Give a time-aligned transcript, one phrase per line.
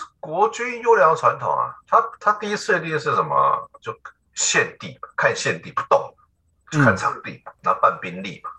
[0.00, 1.74] 是国军优良的传统啊。
[1.86, 3.70] 他他第一次的第一是什么？
[3.80, 3.94] 就
[4.34, 6.14] 现地看现地不动，
[6.70, 8.50] 就看场地，然后办兵力嘛，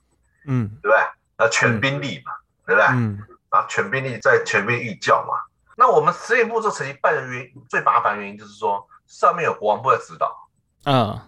[0.46, 0.98] 嗯，对不对？
[1.38, 2.88] 那全兵力嘛，嗯、对不对？
[2.90, 3.20] 嗯，
[3.50, 5.34] 啊全兵力在全面预教嘛。
[5.76, 10.50] 那我们司令部这成绩办的原因，最麻烦的原因就是说，上面有国防部在指导，
[10.86, 11.20] 嗯，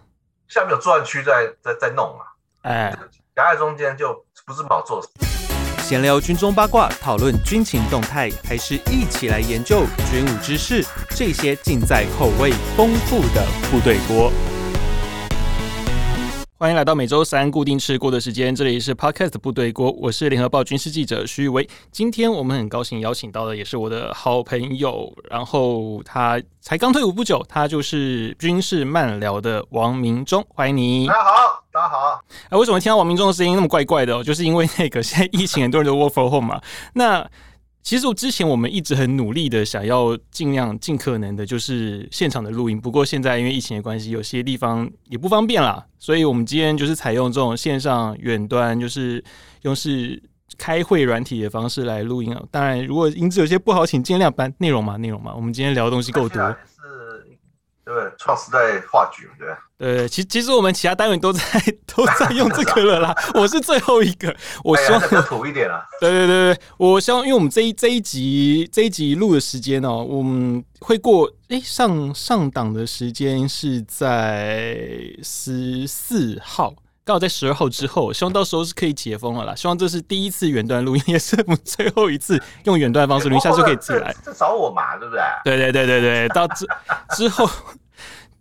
[0.46, 2.26] 下面有作战区在在在弄啊，
[2.62, 2.96] 哎，
[3.34, 5.02] 夹在中间就不是好做。
[5.84, 10.82] 闲聊军中八卦，讨论军情动态，还是一起来研究军武知识？
[11.10, 14.32] 这些尽在口味丰富的部队锅。
[16.56, 21.68] 欢迎来到每周三固定吃锅的时间，这里是 Podcast 部队锅，我是联合报军事记者徐宇威。
[21.92, 31.06] 今天我们很高兴邀请到的也是我的好朋友，然后他才刚退伍不久，他就是军事漫聊的王明忠，欢迎你。
[31.08, 32.24] 大家好，大家好。
[32.50, 34.14] 哎，为什么听到王明忠的声音那么怪怪的？
[34.16, 36.62] 哦，就是因为那个现在疫情，很多人都 work from home 嘛。
[36.92, 37.28] 那
[37.82, 42.80] 其实我之前我们一直很努力的想要尽量尽可能的，就是现场的录音。
[42.80, 49.22] 不过现在因为疫情的关系，有些地方也不方便啦，所以我们今天就是采用这种线上远端，就是
[49.62, 50.22] 用是
[50.56, 52.40] 开会软体的方式来录音啊。
[52.52, 55.34] 当然，如果音质有些不好，请尽量把内容嘛，内容嘛。
[55.34, 56.40] 我们今天聊的东西够多。
[57.84, 61.42] 对，创时代话剧，对对，其其实我们其他单位都在
[61.86, 63.14] 都在用这个了啦。
[63.34, 65.84] 我是最后一个，我希望哎土一点啊。
[66.00, 74.78] 对对对对，我希望，因为我们这一这一集这一集录的时间哦，我们会过哎上上档的时间是在
[75.22, 76.72] 十四号。
[77.04, 79.54] 刚好在十二号之后，希望到时候是可以解封了啦。
[79.54, 84.14] 希望这是第一次远端录音，也是我们最后一次用远端方式录音，下次就可以自己来。
[84.24, 85.22] 这找我嘛，对不对？
[85.44, 86.66] 对对对对对，到之
[87.14, 87.46] 之后，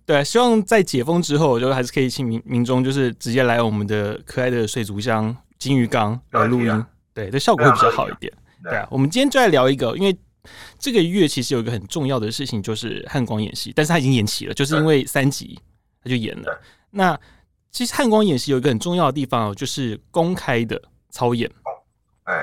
[0.06, 6.86] 对，希望在解封之后，我就还是可以请民民众，就是直接来我们的可爱的水族箱金鱼缸来录音。
[7.14, 8.32] 对，这效果会比较好一点。
[8.64, 10.18] 对啊，我们今天就来聊一个，因为
[10.80, 15.60] 这个月其实有一个很重要的事情，就是汉光演习，但是他已经延期了，就是因为三级，
[16.02, 16.62] 他就演了。
[16.92, 17.20] 那
[17.74, 21.52] 其实汉光演习有一个很重要的地方哦，就是公开的操演。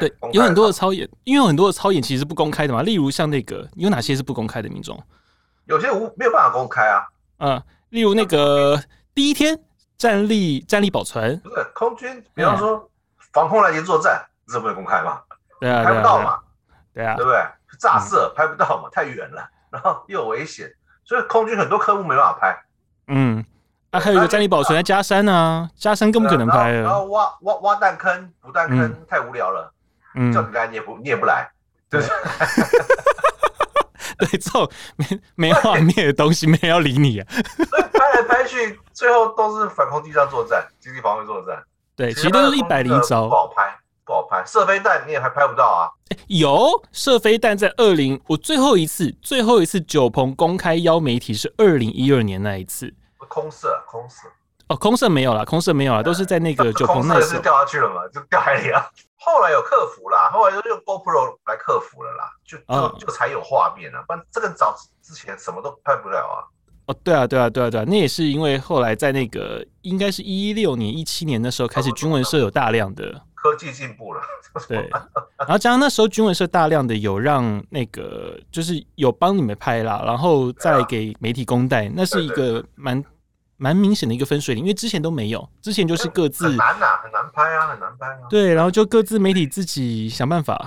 [0.01, 2.83] 对，有很多的操演，因为有很多的操演其实是不公开的嘛。
[2.83, 4.69] 例如像那个，有哪些是不公开的？
[4.69, 5.01] 民众？
[5.67, 7.07] 有些无没有办法公开啊。
[7.39, 8.83] 嗯，例如那个
[9.15, 9.59] 第一天
[9.97, 12.91] 战力战力保存，不是空军，比方说
[13.33, 15.23] 防空拦截作战，这不能公开嘛？
[15.61, 16.41] 对啊，拍不到嘛？
[16.93, 17.39] 对啊，对不对？
[17.79, 18.91] 炸射拍不到嘛？
[18.91, 20.71] 太远了， 然后又有危险，
[21.05, 22.65] 所以空军很多科目没办法拍。
[23.07, 23.45] 嗯。
[23.91, 26.83] 啊，还有一个战力保存在加山啊，加山更不可能拍了。
[26.83, 29.73] 然后挖挖挖弹坑、补弹坑太无聊了，
[30.15, 31.51] 嗯，叫你来你也不你也不来，
[31.89, 32.01] 对。
[34.19, 37.27] 对，这种没没画面的东西，没人要理你啊。
[37.91, 41.57] 拍来拍去，最后都是反空地上作战、经济防卫作战。
[41.97, 43.75] 对，其实都是一百零一招，不好拍，
[44.05, 44.45] 不好拍。
[44.45, 45.89] 射飞弹你也还拍不到啊？
[46.27, 52.93] 有射飞弹在二零，我最后一次最后一次九鹏公开邀媒体是二零一二年那一次。
[53.31, 54.29] 空色，空色
[54.67, 58.91] 哦，空色没有了，空色没有了，都是在那个 九棚那时候掉下去了嘛，就掉海里了。
[59.23, 66.39] 后来有克服啦，后来就用 GoPro 来克服了啦，就就就才有画面了，不然这个早之前什么都拍不了啊。
[66.87, 74.23] 哦，对啊，对啊，对啊，对啊，那也是因为后来在那个应该是一六年、一七年的时候开始，军文社有大量的科技进步了，
[74.67, 74.89] 对，
[75.37, 83.05] 然后加上那时候军文社大量的有让那个就是有帮你们拍啦，然后再给媒体公带，那是一个蛮。
[83.63, 88.21] 蛮明显的一个分水岭，因为之前都没有，之前就是各自很难呐、啊，很难拍啊，很难拍啊。
[88.31, 90.67] 对，然后就各自媒体自己想办法。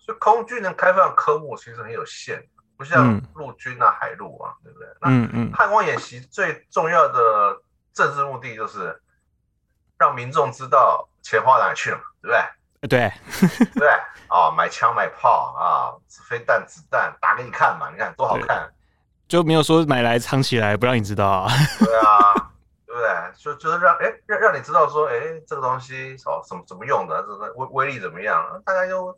[0.00, 2.44] 所以空军能开放的科目其实很有限，
[2.76, 4.88] 不像陆军啊、嗯、海陆啊，对不对？
[5.02, 5.52] 嗯嗯。
[5.52, 7.62] 汉光演习最重要的
[7.94, 9.00] 政治目的就是
[9.96, 12.28] 让民众知道钱花哪里去了，对
[12.80, 12.88] 不对？
[12.88, 13.12] 对，
[13.74, 13.88] 对
[14.28, 15.94] 啊，买枪买炮啊，
[16.28, 18.68] 飞弹子弹打给你看嘛，你看多好看。
[19.28, 21.48] 就没有说买来藏起来不让你知道啊？
[21.78, 22.50] 对啊，
[22.86, 23.08] 对不对？
[23.36, 25.14] 就就是让哎让让你知道说哎
[25.46, 28.44] 这个东西哦怎么怎么用的，这个威威力怎么样？
[28.64, 29.16] 大家就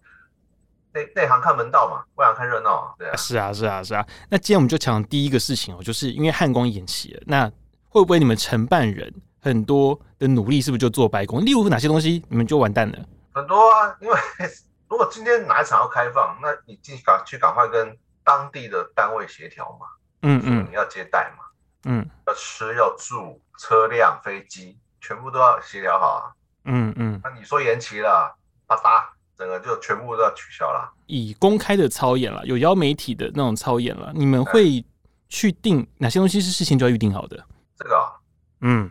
[0.92, 2.94] 内内行看门道嘛，外行看热闹啊。
[2.98, 4.06] 对啊，是啊是啊是啊。
[4.30, 7.50] 那今天我们就讲第一个事情哦，就是因为汉光演习了，那
[7.88, 11.44] 会不会你们承办人很多的努力是不是就做白工？
[11.44, 12.98] 例如哪些东西你们就完蛋了？
[13.33, 14.16] 很多啊，因为
[14.88, 17.97] 如果今天哪一场要开放，那你进去赶去赶快跟
[18.28, 19.86] 当地的单位协调嘛。
[20.21, 21.45] 嗯嗯，你要接待嘛，
[21.84, 26.22] 嗯，要吃要住，车辆飞机全部都要协调好啊，
[26.65, 28.36] 嗯嗯，那你说延期了，
[28.66, 29.04] 啪嗒，
[29.39, 30.92] 整个就全部都要取消了。
[31.07, 34.84] 以公开的操演了，有邀媒体的那种操演了，你们会
[35.28, 37.47] 去定哪些东西是事先就要预定好的？
[37.78, 38.13] 这个、啊，
[38.60, 38.91] 嗯，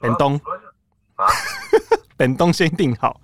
[0.00, 0.38] 本东。
[1.14, 1.26] 啊，
[2.16, 3.20] 本东先定好。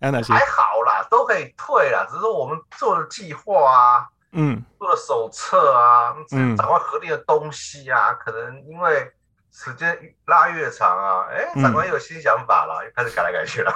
[0.00, 0.32] 还有哪些？
[0.32, 9.12] 还好啦，都可以退啦，只是说我们做的计划啊，嗯，做的手册啊，嗯，长官核定的东西啊，可能因为。
[9.58, 13.72] 时间拉越长啊，哎、欸，长官又有新想法了，嗯、又开始改来改去了。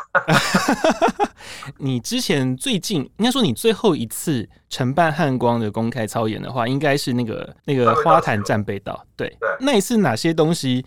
[1.80, 10.84] 你之前最近应该说你最后一次承办汉光的公开操演的话，应该是那个那个花坛战备道，对对，那一次哪些东西？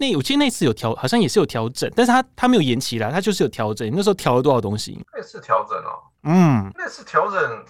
[0.00, 3.86] 那我记得那次有调，好像也是有调整，但是他他没有延期啦，他就是有调整。
[3.94, 4.98] 那时候调了多少东西？
[5.12, 7.64] 那次调整哦，嗯，那次调整，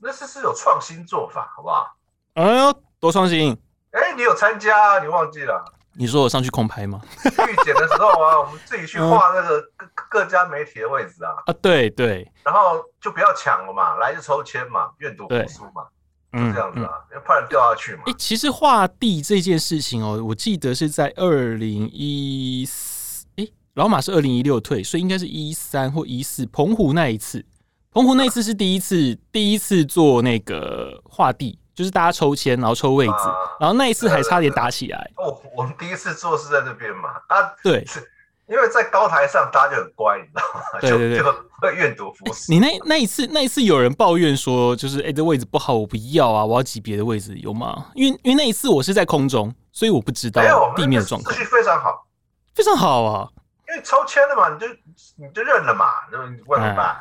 [0.00, 1.96] 那次是有创新做法，好不好？
[2.34, 3.50] 哎呦，多创新！
[3.90, 4.98] 哎、欸，你有参加、啊？
[5.00, 5.64] 你忘记了？
[5.94, 7.00] 你说我上去空拍吗？
[7.24, 11.34] 预检的时候啊，我们自己去画那个各各家媒体的位置啊。
[11.44, 12.30] 啊，对对。
[12.44, 15.88] 然后就不要抢了嘛，来就抽签嘛，愿赌服输嘛，
[16.32, 18.02] 就这样子啊，要不然掉下去嘛。
[18.06, 27.44] 哎、欸，其实画地这件事情哦，我记得是在二零一四，哎，老马是二零一六退，所以应该是一三或一四，澎湖那一次，
[27.92, 31.58] 澎湖那一次是第一次，第一次做那个画地。
[31.72, 35.10] 就是大家抽签，然后抽位置，啊、然后那一次还差点打起来。
[35.16, 37.82] 哦，我们第一次做是在这边嘛，啊，对，
[38.50, 40.80] 因为在高台上大家就很乖，你知道吗？
[40.80, 41.24] 对对对，就
[41.60, 42.52] 会愿赌服输。
[42.52, 47.86] 你那那一次，那一次有人抱怨说，就是哎、欸，这位置不好，我不要啊，我要挤别的位置，有吗？
[47.94, 50.42] 因为因为那一次我是在空中，所以我不知道
[50.74, 51.32] 地面的状况。
[51.32, 52.04] 秩序非常好，
[52.52, 53.28] 非常好啊。
[53.68, 54.66] 因为抽签的嘛，你就
[55.16, 56.96] 你就认了嘛，那么你问怎么办？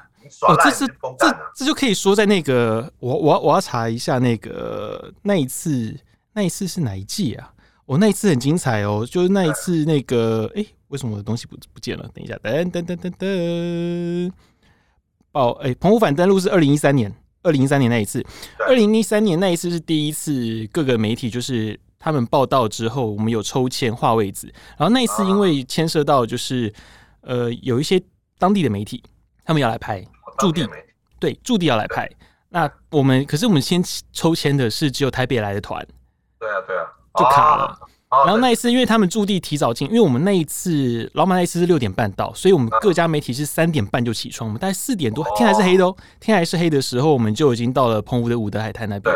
[0.48, 0.86] 哦，这是
[1.18, 5.98] 这这就可以说在那个我我我要查一下那个那一次
[6.34, 7.51] 那一次是哪一季啊？
[7.86, 12.07] 我、哦、那一次很精彩哦，就是那一次那个哎、欸，为什么我的东西不不见了？
[12.13, 14.31] 等一下，噔噔噔噔噔，
[15.31, 18.24] 报哎，澎湖反登陆是二零一三年，二零一三年那一次，
[18.68, 26.74] 二零一三年那一次是第一次各个媒体就是他们报道之后，我们有抽签划位置，然后那一次因为牵涉到就是
[27.21, 28.01] 呃有一些
[28.38, 29.01] 当地的媒体。
[29.45, 30.06] 他们要来拍
[30.38, 30.63] 驻地，
[31.19, 32.07] 对，驻地要来拍。
[32.50, 33.83] 那我们可是我们先
[34.13, 35.83] 抽签的是只有台北来的团，
[36.38, 37.75] 对啊，对啊，就卡了。
[38.09, 44.47] 然后那一次，因为他们驻地提早进，因为我们那一次老马那一次是六点半到，所以我们各家媒体是三点半就起床。
[44.47, 49.15] 我们大概四点多，天还是黑的哦，天还是黑的时候，我们就已经到了澎湖的五德海滩那边。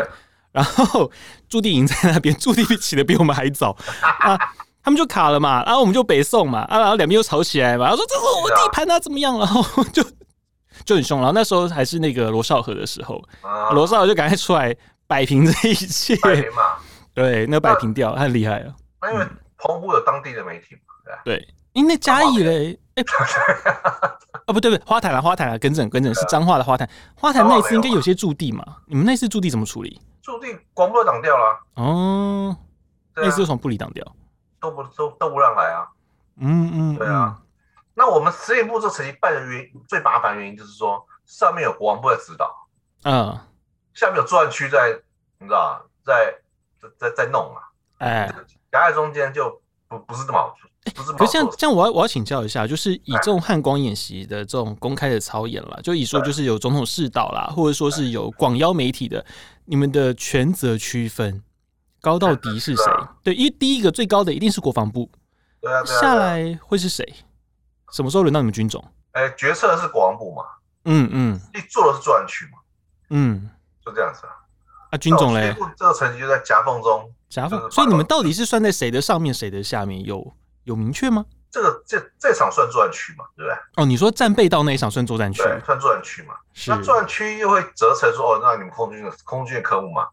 [0.52, 1.10] 然后
[1.48, 4.38] 驻地营在那边，驻地起的比我们还早啊。
[4.84, 9.36] 他们就卡了嘛，然后我们就北送嘛，啊，然后两边又吵起来嘛，然后说这是我地盘啊，怎么样？
[9.38, 10.04] 然后就
[10.84, 11.18] 就很凶。
[11.18, 13.20] 然后那时候还是那个罗少河的时候，
[13.72, 14.76] 罗少河就赶快出来
[15.06, 16.14] 摆平这一切，
[17.14, 18.74] 对，那摆平掉，他很厉害啊。
[19.04, 19.26] 那因为
[19.58, 23.04] 澎湖有当地的媒体嘛，对，因为那嘉义嘞，哎，
[24.46, 30.00] 哦不对不对，花坛了花坛了，更正更正是彰化的花坛，花坛那次应该有些驻地嘛，你们那次驻地怎么处理？
[30.22, 32.56] 驻地广播挡掉了，哦，
[33.14, 34.04] 那次又从不理挡掉。
[34.58, 35.86] 都不都都不让来啊，
[36.40, 37.38] 嗯嗯，对啊。
[37.92, 42.50] 那我们实验部这成绩办的原因，最麻烦原因就是说，上面有国防部在指导，
[43.02, 43.38] 嗯，
[43.92, 44.98] 下面有作战区在，
[45.38, 46.34] 你知道在
[46.98, 47.62] 在在弄啊，
[47.98, 48.34] 哎，
[48.74, 49.48] 夹在中间就
[49.86, 50.52] 不不是这么好，
[50.96, 51.12] 不是。
[51.12, 59.24] 可是像这样，我要我要请教一下，就是以这种汉光演习的这种公开的操演啦，就以说就是有总统视导啦，或者说是有广邀媒体的，
[59.64, 61.40] 你们的权责区分。
[62.00, 62.84] 高到底是谁？
[63.22, 65.08] 对，因为第一个最高的一定是国防部，
[65.62, 67.14] 对啊，下来会是谁？
[67.92, 68.84] 什么时候轮到你们军种？
[69.12, 70.42] 哎，决策是国防部嘛？
[70.84, 72.58] 嗯嗯，你做的是作战区嘛？
[73.08, 73.48] 嗯，
[73.82, 74.36] 就这样子啊。
[74.94, 75.56] 啊，军种嘞？
[75.76, 77.68] 这个成绩就在夹缝中，夹缝。
[77.70, 80.04] 所以你们到底是算在谁的上面，谁的下面？
[80.04, 81.24] 有有明确吗？
[81.50, 83.24] 这个这这场算作战区嘛？
[83.36, 83.82] 对不对？
[83.82, 85.42] 哦，你说战备道那一场算作战区？
[85.42, 86.34] 对，算作战区嘛？
[86.68, 90.06] 那作战区又会折成说，哦，那你们空军的空军的科目嘛？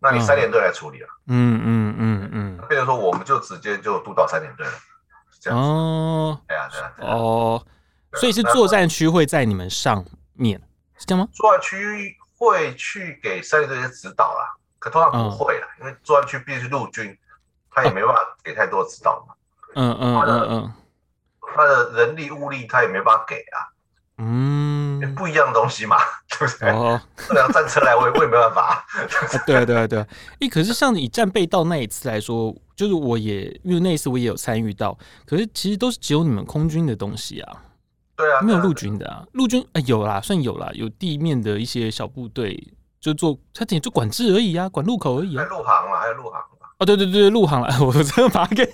[0.00, 4.72] 那你三连队来处理了，嗯嗯嗯嗯，变成说我们就直接就督导三连队了，
[5.40, 7.66] 这样哦，对啊对啊，哦，
[8.14, 10.04] 所以是作战区会在你们上
[10.34, 10.60] 面，
[10.98, 11.28] 是这样吗？
[11.32, 17.16] 作战区会去给三联队一些指导啦，可通常不会啦，因为作战区毕竟是陆军，
[17.70, 19.34] 他也没办法给太多指导嘛，
[19.74, 20.72] 嗯嗯嗯嗯，
[21.54, 23.70] 他的人力物力他也没办法给啊。
[24.16, 25.96] 嗯，不一样的东西嘛，
[26.28, 26.70] 对不对？
[26.70, 28.86] 哦， 这辆战车来，我也我也没办法。
[29.44, 30.06] 对啊，对啊，对啊。
[30.38, 37.62] 诶，可是像你战备道那一次来说，就是我也因为那一次我也有参与到，可是其实都是只有你们空军的东西啊。
[38.16, 39.22] 对啊，没有陆军的啊。
[39.32, 45.44] 陆军啊有啦，算有啦，有地面的一些小部队，就做他只就管制而已啊，管路口而已啊。
[45.50, 46.40] 陆航嘛，还有陆航。
[46.76, 48.68] 哦，对对对，陆航了， 我真的把它给，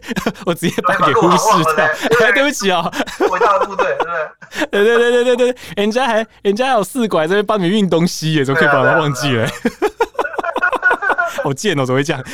[0.46, 1.84] 我直接把它给忽视掉。
[2.26, 2.90] 哎， 对不起啊，
[3.30, 4.66] 伟大的部队，对不对？
[4.72, 9.46] 对对对对对对，人家还人家还有四拐在这边帮你运东西耶，怎么可以把它忘记了？
[11.44, 12.24] 好贱哦，怎么会这样？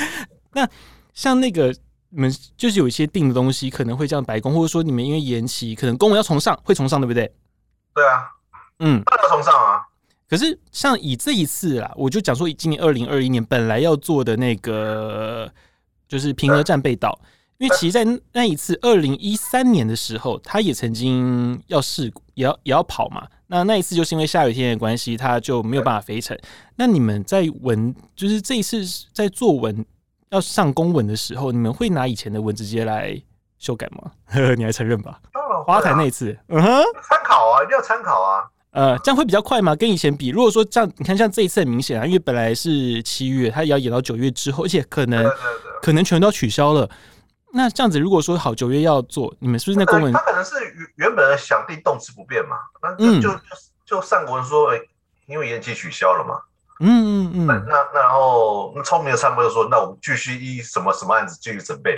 [0.52, 0.68] 那
[1.14, 1.75] 像那个
[2.16, 7.30] 你们就是有一些定的东西，可能会这样白宫，或者说你们因为延期，可能公文要重上，会重上，对不对？
[7.94, 8.30] 对啊，
[8.78, 9.82] 嗯，大家崇尚啊。
[10.26, 15.52] 可是像以这一次啦，我就讲说，以今年二零二一年本来要做的那个，
[16.08, 17.20] 就是平和战备道，
[17.58, 23.28] 因为其实在那一次二零一三年的时候，他也曾经要试，也要也要跑嘛。
[23.49, 26.35] 那那一次就是因为下雨天的关系，他就没有办法飞成。
[26.76, 28.82] 那你们在文，就是这一次
[29.12, 29.85] 在做文
[30.36, 33.20] 要上公文的时候，你们会拿以前的文直接来
[33.58, 34.12] 修改吗？
[34.26, 35.18] 呵呵，你还承认吧？
[35.64, 38.44] 花台那一次，嗯哼，参考啊，一定要参考啊。
[38.70, 39.74] 呃，这样会比较快吗？
[39.74, 45.24] 跟以前比，如果说这样，你看像这一次很明显啊，因为本来是七月，它也要演到九月之后，而且可能
[45.80, 46.88] 可能全都要取消了。
[47.52, 50.12] 那这样子，如果说好九月要做，你们是不是那公文？
[50.12, 50.54] 他可能是
[50.96, 53.40] 原本想定动词不变嘛，那就就
[53.86, 54.80] 就上公文说，哎，
[55.26, 56.38] 因为延期取消了嘛。
[56.80, 57.47] 嗯嗯嗯。
[57.47, 61.97] 那那然后聪明的参谋就说，那我们继续依什么什么案子继续准备。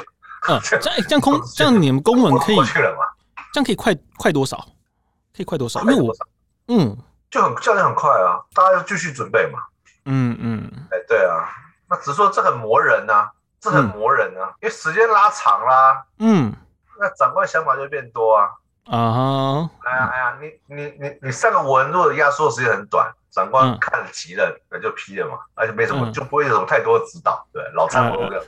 [0.48, 3.04] 嗯， 这样这样空这样你们公文可以去了嘛？
[3.52, 4.56] 这样可以快快多少？
[5.36, 5.80] 可以快多少？
[5.80, 6.14] 因为我。
[6.68, 6.96] 嗯，
[7.30, 9.58] 就很教练很快啊，大家要继续准备嘛。
[10.04, 11.48] 嗯嗯，哎、欸，对啊，
[11.88, 13.30] 那只是说这很磨人啊，
[13.60, 16.04] 这很磨人啊，嗯、因为时间拉长啦。
[16.18, 16.52] 嗯，
[17.00, 18.48] 那长官想法就变多啊。
[18.84, 27.46] 啊哈，哎呀哎呀，你你你你上个文，如果压缩时间很短，长官看急了，那、嗯、就批了嘛，而且没什么，嗯、就不会有什么太多的指导。
[27.52, 28.44] 对，老参谋的，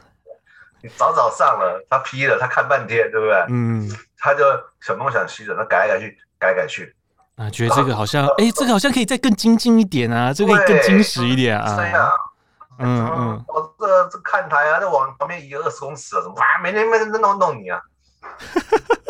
[0.83, 3.47] 你早早上了，他批了，他看半天，对不对？
[3.51, 4.45] 嗯，他就
[4.81, 6.95] 想东想西的，他改来改去，改改去。
[7.37, 11.77] 啊，觉得这个好像，哎、欸，这个好像可以再更精进一点啊，这个更精实一点啊。
[11.77, 12.11] 对啊，
[12.79, 16.59] 嗯嗯，我这这看台啊，这往旁边移二十公尺啊，怎么啊？
[16.63, 17.81] 每天每天都弄弄你啊。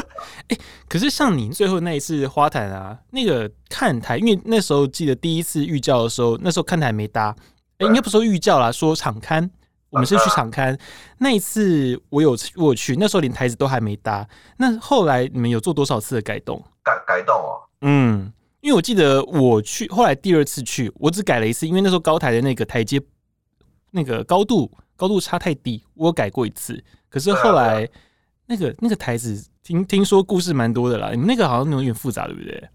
[0.51, 7.35] 哎、欸，可是像你最后那一次花坛啊，那个看台，因为那时候记得第一次预教的时候，那时候看台没搭，
[7.79, 9.49] 哎、欸，应该不说预教啦，说场刊，
[9.91, 10.77] 我们是去场刊。
[11.19, 14.29] 那一次我有我有去，那时候连台子都还没搭。
[14.57, 16.61] 那后来你们有做多少次的改动？
[16.83, 17.55] 改改动啊。
[17.83, 23.01] 嗯，因为我记得我去后来第二次去，我只改了一次，因为那时候高台的那个台阶
[23.93, 26.83] 那个高度高度差太低，我改过一次。
[27.09, 27.89] 可是后来
[28.47, 32.71] 那个那个台子听听说故事蛮多的啦，你们那个好像有点复杂，对不对？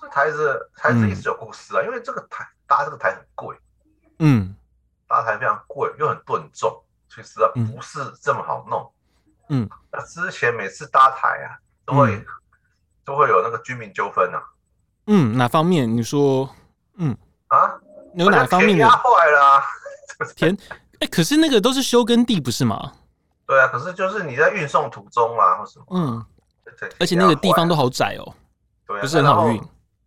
[0.00, 3.56] 这台子台子一直有故事啊，嗯、因为这个台搭这个台很贵，
[4.18, 4.54] 嗯，
[5.08, 8.92] 搭台非常贵又很笨重，其实啊不是这么好弄，
[9.48, 12.16] 嗯，那之前每次搭台啊都会。
[12.16, 12.24] 嗯
[13.06, 14.42] 都会有那个居民纠纷啊。
[15.06, 15.96] 嗯，哪方面？
[15.96, 16.52] 你说，
[16.96, 17.16] 嗯
[17.46, 17.72] 啊，
[18.16, 18.82] 有哪方面的？
[18.82, 19.62] 压坏了啊，
[20.34, 22.94] 填，哎、欸，可是那个都是修耕地不是吗？
[23.46, 26.26] 对啊，可是就是你在运送途中啊，或什么，嗯，
[26.98, 28.34] 而且那个地方都好窄哦，
[28.86, 29.62] 对啊，不是很好运。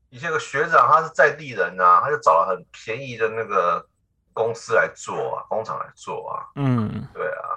[0.09, 3.85] 以前有个学长他是在地人啊，他就找了很便宜的那个
[4.33, 7.47] 公司来做啊，工厂来做啊，嗯，对啊，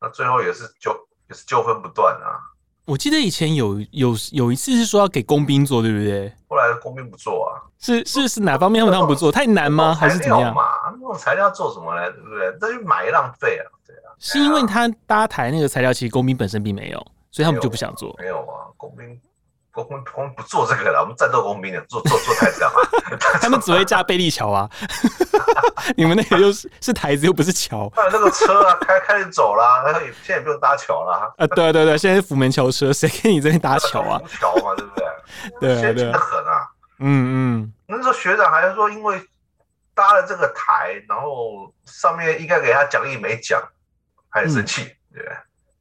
[0.00, 0.90] 那最后也是纠
[1.28, 2.40] 也是纠纷不断啊。
[2.86, 6.34] 我记得以前有有有一次是说要给工兵做，对不对？
[6.48, 9.30] 后来工兵不做啊，是是是哪方面他们不做？
[9.30, 9.94] 太难吗？
[9.94, 10.54] 还是怎么样？
[10.92, 12.10] 那种材料做什么呢？
[12.10, 12.56] 对不对？
[12.60, 13.64] 那就买浪费啊。
[14.18, 16.98] 是因为他搭台那个材料，其实工兵本身并没有，
[17.30, 18.14] 所以他们就不想做。
[18.18, 19.20] 没有啊，工兵。
[19.72, 22.78] 工兵工不做这个了，我们战斗工兵的做做做台子干嘛？
[23.42, 24.70] 他们只会架贝利桥啊！
[25.98, 27.90] 你们那个又是是台子又不是桥。
[27.92, 31.34] 还有那个车啊，开开始走啦，他现在也不用搭桥了。
[31.36, 34.22] 啊，对对对，现在是福门桥车，谁跟你这边搭桥啊？
[34.38, 35.04] 桥嘛，对不对？
[35.74, 36.68] 对现在的很啊。
[37.00, 37.72] 嗯嗯。
[37.88, 39.20] 那时候学长还是说，因为
[39.92, 43.60] 搭了这个台，然后上面应该给他奖励没奖，
[44.34, 45.36] 还很生气，对不对？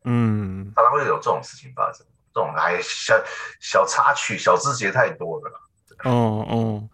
[0.06, 0.72] 嗯。
[0.76, 2.06] 常常会有这种事情发生。
[2.34, 3.14] 这种哎，小
[3.60, 5.52] 小插曲、小枝节太多了。
[6.04, 6.90] 哦哦，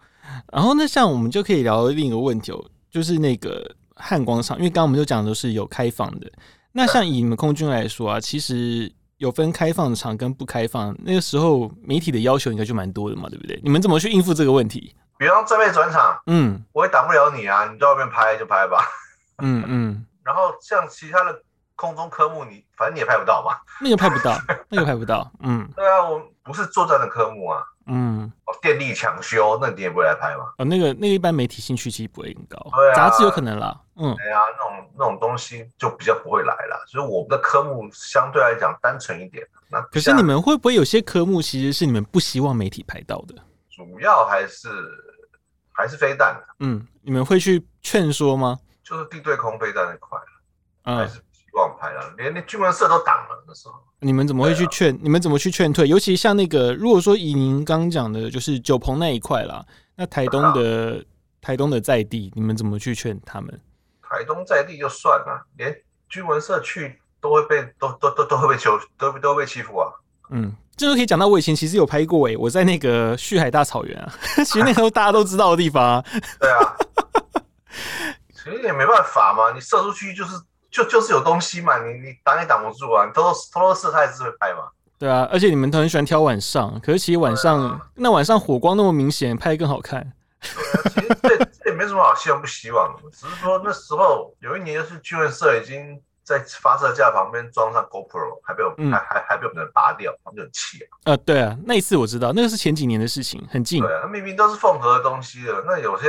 [0.52, 6.30] 然后那像我们就可以聊另一个问题哦，就是那个汉光场，因为刚刚我们就讲的是有开放的。
[6.72, 10.94] 那像以你们空军来说啊，其实有分开放的场跟不开放。
[11.02, 13.58] 那个时候媒体的要求应该就蛮多的嘛，对不对？
[13.64, 14.94] 你们怎么去应付这个问题？
[15.18, 18.84] 比方战备转场，嗯，我也挡不了你啊，你在外面拍就拍吧。
[19.42, 21.42] 嗯嗯，然后像其他的。
[21.80, 24.36] 空中科目你反正你也拍不到嘛，那个拍不到，
[24.68, 30.52] 那个拍不到，嗯，对啊，我不是作战的科目啊，嗯，哦，电力抢修，那你也不会来拍嘛？
[30.58, 39.46] 哦，那个那个一般媒体兴趣其实不会很高，对啊，杂志有可能啦，嗯，对啊，那种那种东西就比较不会来了，所以我们的科目相对来讲单纯一点。
[39.70, 43.34] 那可是你们会不会有些科目其实是你们不希望媒体拍到的？
[43.70, 44.68] 主要还是
[45.72, 48.58] 还是飞弹，嗯，你们会去劝说吗？
[48.84, 50.18] 就是地对空飞弹那块，
[50.84, 51.08] 嗯。
[51.52, 53.44] 忘拍了，连那军文社都挡了。
[53.46, 54.94] 那时候你们怎么会去劝？
[54.94, 55.86] 啊、你们怎么去劝退？
[55.88, 59.64] 尤其像那个，如果说以您刚讲的，就是九鹏那一块啦，
[59.96, 61.04] 那台东的、啊、
[61.40, 63.60] 台东的在地，你们怎么去劝他们？
[64.02, 65.76] 台东在地就算了，连
[66.08, 68.64] 军文社去都会被都都都都会被欺
[68.98, 69.92] 都都会被欺负啊。
[70.30, 74.12] 嗯，这就可以讲到我以前其实有拍过诶，我在那个旭海大草原啊，
[74.44, 76.04] 其实那时候大家都知道的地方啊。
[76.40, 76.76] 对啊，
[78.32, 80.36] 其实也没办法嘛，你射出去就是
[80.70, 84.68] 就就是有东西嘛，你你挡也挡不住啊，你偷偷偷偷射，他也是会拍嘛。
[84.98, 90.12] 对啊，而且你们都很喜欢挑晚上，可是其实晚上、啊、那晚上火光那么明显，拍得更好看。
[90.40, 96.00] 对啊，其实这这也没什么好希望不希望的，只是说那时候有一年就是军人社已经。
[96.22, 100.86] 在发射架旁边装上 GoPro，还被我、嗯、还还还被我们拔掉，他们就很气啊。
[101.06, 103.82] 呃，对啊，那一次我知道，那个是前几年的事情，很近。
[103.82, 106.06] 对啊，明明都是缝合的东西了，那有些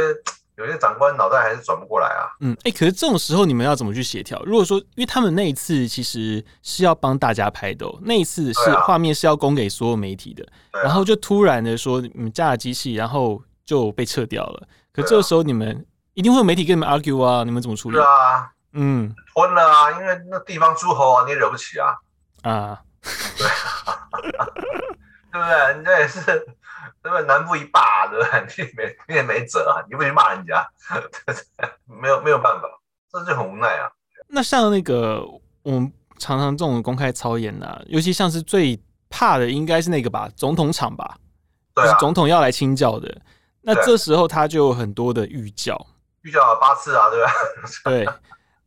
[0.62, 2.30] 有些长官脑袋还是转不过来啊。
[2.40, 4.42] 嗯，哎、欸，可是这种时候你们要怎么去协调？
[4.46, 14.68] 如果说，因为他们那一次其实是要帮大家拍的、喔，那一次是画面是要供给所有媒体的，啊、然后就突然的说你们架了机器，然后就被撤掉了。
[14.94, 18.00] 可这个时候你们一定会有媒体跟你们 argue 啊，你们怎么处理？
[18.00, 18.52] 啊。
[18.74, 21.94] 嗯，吞了啊，因为那地方诸侯啊，你也惹不起啊。
[22.44, 22.80] 啊，
[23.38, 23.46] 对，
[25.30, 25.78] 对不对？
[25.78, 26.22] 你这也是，
[27.02, 27.26] 对不对？
[27.26, 28.40] 南部一霸，对吧？
[28.48, 30.68] 你也没，你也没辙啊，你不去骂人家，
[31.86, 32.68] 没有没有办法，
[33.12, 33.92] 这就很无奈啊。
[34.28, 35.22] 那像那个
[35.64, 41.18] 我们常常这种公开操演呐、啊，尤其像是最怕的，应该是那个吧，总统场吧，
[41.76, 43.22] 对啊、就是总统要来清教的。
[43.62, 45.80] 那这时候他就有很多的预教，
[46.22, 47.32] 预教八次啊，对吧？
[47.86, 48.08] 对。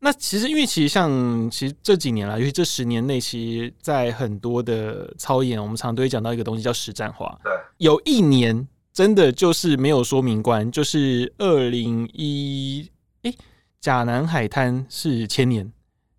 [0.05, 7.41] 那其实，因为其实像其实这几年来，尤其这十年内，其实，在很多的操演，我们常常都会讲到一个东西叫实战化。
[7.43, 12.87] 对，有一年真的就是没有说明官，就是二零一
[13.23, 13.35] 诶，
[13.81, 15.73] 甲南海滩是前年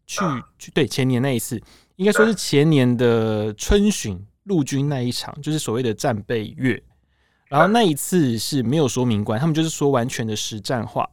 [0.07, 0.19] 去
[0.57, 1.61] 去对前年那一次，
[1.97, 6.81] 应该说是前年的春巡陆军那一场，就是所谓的战备月。
[7.49, 11.07] 然后那一次是没有说明官，他们就是说完全的实战化。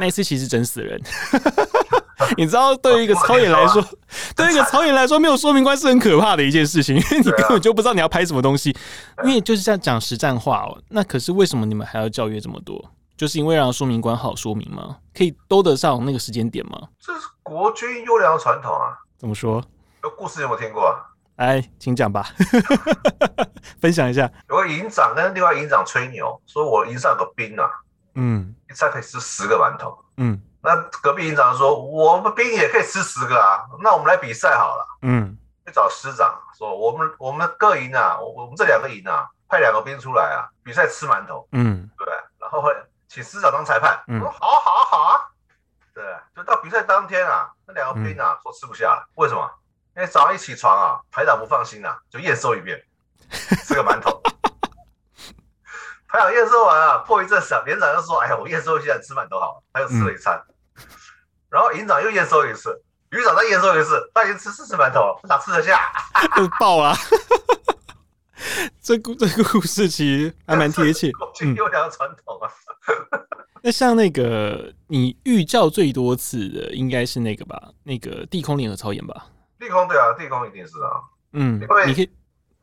[0.00, 1.00] 那一次其实整死人。
[2.36, 3.84] 你知道，对于一个超演来说，
[4.34, 8.74] 对于一个超演来说，没有说明官是很可怕的一件事情，因为你根本就不知道你要拍什么东西。
[9.24, 10.78] 因为就是这样讲实战话哦。
[10.88, 12.82] 那可是为什么你们还要教育这么多？
[13.16, 14.96] 就是因为让说明官好说明吗？
[15.14, 16.78] 可以兜得上那个时间点吗？
[16.98, 18.96] 这是国军优良的传统啊。
[19.18, 19.62] 怎么说？
[20.02, 20.96] 有故事有没有听过啊？
[21.36, 22.28] 哎，请讲吧，
[23.80, 24.30] 分享一下。
[24.48, 27.68] 有个营长跟另外营长吹牛，说我营上有个兵啊，
[28.14, 30.40] 嗯，一餐可以吃十个馒头，嗯。
[30.66, 42.06] 那隔壁营长说：“我们兵也可以吃十个啊，那我们来比赛好了。”嗯，去找师长说：“我们我们各营啊，我们这两个营啊，派两个兵出来啊，比赛吃馒头。”嗯，对，
[42.38, 42.74] 然后会
[43.08, 44.02] 请师长当裁判。
[44.08, 45.20] 嗯，说：“好啊，好啊，好啊。”
[45.92, 46.02] 对，
[46.34, 49.46] 就到比赛当天啊，那两个兵啊说吃不下了，为什么？
[49.96, 52.82] 因为早上一起床啊，排长不放心啊，就验收一遍，
[53.30, 54.18] 吃个馒头。
[56.14, 60.40] 排长验收完啊，破一阵响，连长就说：“哎呀，我验收一下，吃馒头好了。”他又吃了一餐。
[61.50, 65.90] 然后营长又验收一次，旅长再验收一次，他已经吃四次馒头了，哪吃得下？
[66.38, 66.94] 就爆啊！
[68.80, 71.10] 这故这个故事其实还蛮贴切，
[71.56, 72.46] 优良传统啊。
[73.60, 77.60] 那像那个你预教最多次的，应该是那个吧？
[77.82, 79.26] 那个地空联合操演吧？
[79.58, 80.90] 地空对啊，地空一定是啊。
[81.32, 82.06] 嗯，因为你可以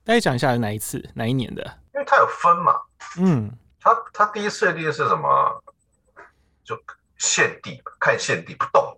[0.06, 1.81] 大概讲一下哪一次哪一年的？
[1.94, 2.76] 因为它有分嘛。
[3.18, 5.64] 嗯，他他第一次的第一次是什么？
[6.64, 6.82] 就。
[7.24, 8.98] 现地看现地不动，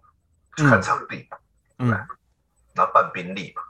[0.55, 1.37] 就看场地嘛，
[1.79, 2.07] 嗯，
[2.73, 3.61] 拿半兵力嘛，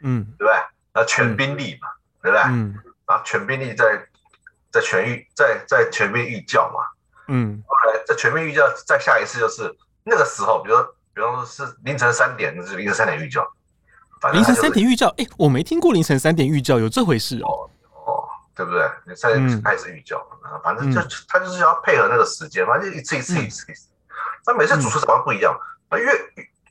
[0.00, 0.54] 嗯，对不对？
[0.94, 1.88] 拿全兵力嘛，
[2.22, 2.42] 对不对？
[2.46, 2.74] 嗯，
[3.06, 4.02] 拿全兵力在
[4.72, 6.80] 在全域在在全面预教嘛，
[7.26, 13.46] 嗯，后来在全面预教再下一次就是那个时候，比如说比方说是凌晨三点，就是凌晨三点预教，
[14.32, 17.67] 凌晨三点预教，哎，我没听过凌晨三点预教有这回事哦，哦，
[18.58, 18.90] 对不对？
[19.06, 20.20] 你三点开始预教，
[20.64, 23.86] 反正就他就是要配合那个时间，反正就一次一次一次一次。
[24.44, 25.56] 那每次主持长官不一样，
[25.88, 26.12] 那、嗯、越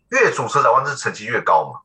[0.09, 1.79] 越主持长官是成绩越高嘛？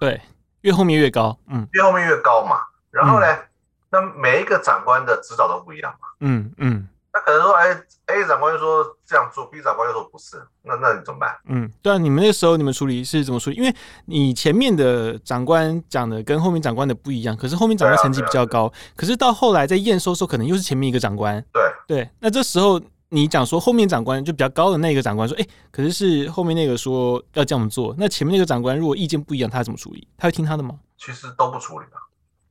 [0.00, 0.20] 对，
[0.62, 2.62] 越后面越高，嗯，越后面越高嘛。
[2.90, 3.46] 然后呢，嗯、
[3.90, 6.08] 那每一个长官的指导都不一样嘛。
[6.18, 6.88] 嗯嗯。
[7.14, 7.70] 那可能说，哎
[8.06, 11.36] ，A 长官说这样做，B 长官又说不是，那那你怎么办？
[11.46, 13.56] 嗯，对啊，你们那时候你们处理是怎么处理？
[13.56, 13.72] 因为
[14.06, 21.40] 你前面的长官讲的跟后面长官的不一样，可是后面长官成绩比较高，可是到后来在验收的时候，可能又是前面一个长官。
[21.52, 22.80] 对对，那这时候。
[23.10, 30.08] 你讲说后面长官就比较高的那个长官说，哎、欸，可是是后面那个说要这样做，那前面那个长官如果意见不一样，他怎么处理？
[30.16, 30.80] 他会听他的吗？
[30.98, 31.98] 其实都不处理啊。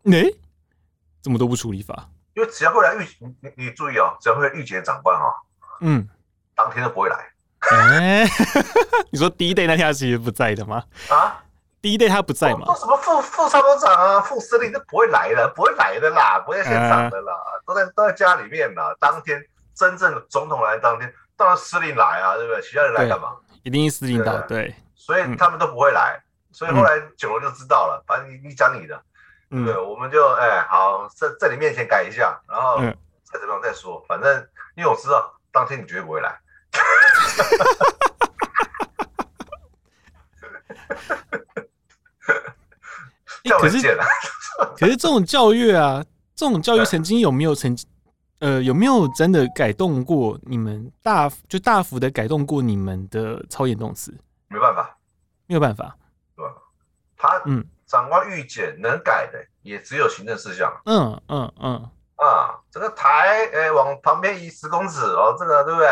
[0.05, 0.35] 哎、欸，
[1.21, 2.07] 怎么都不处理法？
[2.33, 3.07] 因为只要会来预，
[3.41, 5.33] 你你注意哦，只要会来预检的长官、哦，
[5.81, 6.07] 嗯，
[6.55, 7.29] 当天都不会来。
[7.71, 8.29] 哎、欸，
[9.11, 10.83] 你说第一队那天他其实不在的吗？
[11.09, 11.43] 啊，
[11.81, 12.73] 第一队他不在吗？
[12.75, 19.43] 什么副副参谋长啊，副司令都不会来的，不会来的啦，不会在现场的啦，啊、都在都在家里面啦，当天。
[19.75, 22.61] 真正总统来当天，当然司令来啊，对不对？
[22.61, 23.29] 其他人来干嘛？
[23.63, 24.75] 一定是司令到，对。
[24.93, 28.03] 所以他们都不会来，所以后来久了就知道了。
[28.05, 29.01] 反正你你讲你的，
[29.55, 32.79] 嗯、对，我们就哎、欸、好，在在你面前改一下，然后
[33.23, 36.39] 再怎么样再说，反正因为我知道当天你绝对不会来。
[43.59, 43.77] 可是，
[44.75, 46.03] 可是这种教育啊，
[46.35, 47.87] 这种教育曾经有没有曾经，
[48.39, 54.11] 呃，有没有真的改动过你们大就大幅的改动过你们的操演动词？
[54.47, 54.97] 没办法，
[55.45, 55.95] 没有办法，
[56.35, 56.51] 对吧？
[57.15, 57.63] 他嗯，
[57.93, 60.75] 长官预检能改的也只有行政事项。
[60.85, 65.87] 嗯嗯嗯啊，这个台哎、欸、往旁边移十公尺哦，这个对不对？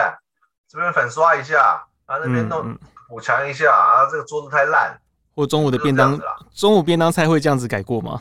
[0.67, 2.75] 这边粉刷一下啊，那边弄
[3.07, 4.99] 补强一下、嗯、啊，这个桌子太烂。
[5.35, 6.19] 或中午的便当，
[6.55, 8.19] 中午便当菜会这样子改过吗？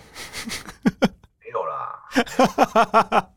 [1.41, 3.31] 没有啦，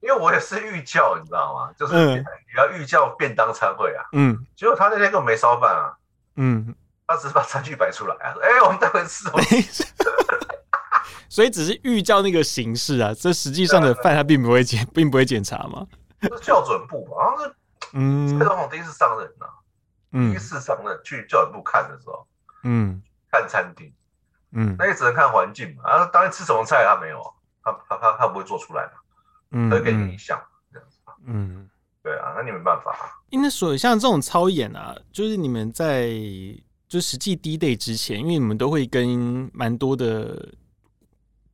[0.00, 1.70] 因为我也是预教，你知道吗？
[1.78, 2.24] 就是你
[2.56, 4.04] 要预教便当餐会啊。
[4.12, 5.92] 嗯，结果他那天根本没烧饭啊。
[6.36, 6.74] 嗯，
[7.10, 9.28] 他只是把餐具摆出来啊，：“哎、欸，我们待会吃。”
[11.28, 15.86] 所以只是预教那个形式啊，这实际上的饭他并不会检，并不会检查嘛。
[16.22, 17.54] 是校准部嘛，好像是
[17.94, 19.54] 嗯，蔡总统第一次上任呐、啊，
[20.12, 22.26] 第一次上任去教准部看的时候。
[22.62, 23.92] 嗯，看餐厅，
[24.52, 25.90] 嗯，那也只能看环境嘛。
[25.90, 27.20] 啊，当然吃什么菜他没有，
[27.64, 28.92] 他他他他不会做出来嘛，
[29.52, 30.40] 嗯，会给你印象
[30.72, 31.68] 这样子，嗯，
[32.02, 33.18] 对啊，那你没办法啊。
[33.30, 36.10] 因为所以像这种操演啊，就是你们在
[36.90, 40.52] 就实际 D Day 之前，因为你们都会跟蛮多的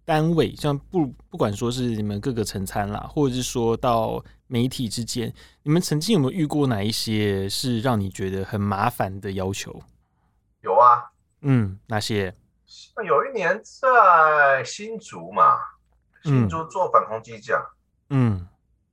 [0.03, 5.31] 单位，像不不管说是你们各个层餐啦，或者是说到媒体之间，
[5.63, 9.79] 你们曾经有没有遇过哪一些是让你觉得很麻烦的要求？
[10.63, 11.05] 有啊，
[11.43, 12.35] 嗯，哪些？
[12.97, 15.59] 那有一年在新竹嘛，
[16.25, 17.63] 新竹做反空机架，
[18.09, 18.49] 嗯，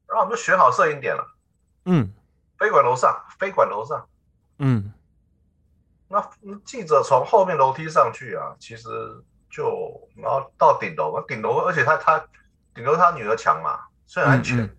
[0.08, 1.26] 然后我们就选好摄影点了，
[1.86, 2.12] 嗯，
[2.60, 4.06] 飞管楼上，飞管楼上，
[4.60, 4.92] 嗯，
[6.14, 8.88] 那记者从后面楼梯上去啊，其实
[9.50, 12.24] 就然后到顶楼嘛，顶楼，而且他他
[12.76, 14.78] 顶楼他女儿强嘛，虽然安全，嗯嗯、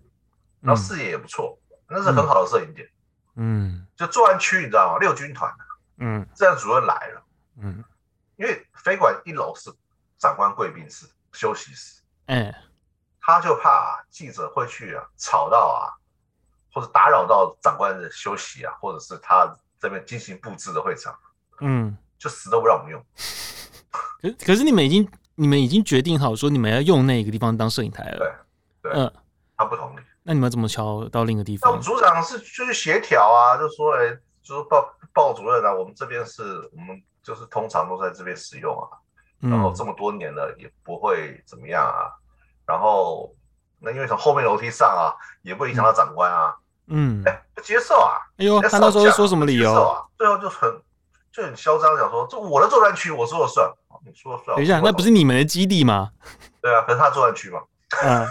[0.61, 2.89] 然后视野也不错，那是很好的摄影点，
[3.35, 4.97] 嗯，就作战区你知道吗？
[4.99, 5.53] 六军团。
[5.97, 7.23] 嗯，这样主任来了，
[7.61, 7.83] 嗯，
[8.35, 9.73] 因为飞管一楼是
[10.17, 12.53] 长官贵宾室、休息室，嗯，
[13.21, 15.87] 他就怕记者会去啊，吵到啊，
[16.73, 21.17] 或者打扰到长官的休息啊，或者是他这边进行布置的会场，
[21.61, 23.01] 嗯，就死都不让我们用。
[24.21, 28.45] 可是可是你们已经你们已经决定好说你们要用那个地方当摄影台了，
[28.81, 29.13] 对，对，嗯，
[29.57, 31.69] 他不同意，那你们怎么敲到另一个地方？
[31.69, 34.17] 那我们组长是就是协调啊，就说哎。
[34.47, 38.85] 就是报报主任啊，我们这边是我们就是通常都在这边使用啊，
[39.39, 42.13] 然后这么多年了也不会怎么样啊，
[42.63, 43.33] 然后
[43.79, 49.73] 那因为从后面楼梯上啊，也不会影响到长官啊，嗯，哎，不接受啊，哎呦，他那时候说什么理由？
[49.73, 50.05] 啊？
[50.15, 50.69] 最后就很
[51.35, 53.69] 就很嚣张，讲说这我的作战区，我说了算，
[54.05, 54.55] 你说了算。
[54.55, 56.11] 等一下，那不是你们的基地吗？
[56.61, 57.59] 对啊，可是他作战区嘛，
[58.05, 58.25] 嗯。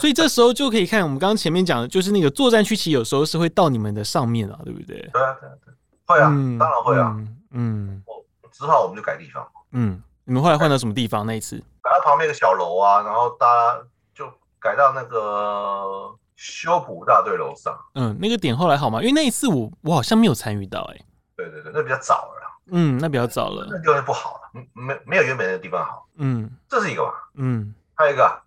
[0.00, 4.98] 所以这时候就可以看我们刚刚前面讲的，就是那个作战区，其实有时候是会到你们的上面啊，对不对？
[5.12, 5.74] 对啊，对啊，对，
[6.06, 7.16] 会啊，嗯、当然会啊。
[7.52, 9.46] 嗯，我只好我们就改地方。
[9.70, 11.24] 嗯，你们后来换到什么地方？
[11.24, 13.80] 那一次改到旁边一个小楼啊，然后大家
[14.12, 14.26] 就
[14.58, 17.78] 改到那个修补大队楼上。
[17.94, 19.00] 嗯，那个点后来好吗？
[19.00, 21.04] 因为那一次我我好像没有参与到、欸，哎。
[21.48, 22.60] 对对对，那比较早了。
[22.72, 26.06] 嗯，那比较早了，那地方不好了，没没有原本的地方好。
[26.16, 27.12] 嗯，这是一个嘛。
[27.34, 28.42] 嗯，还有一个。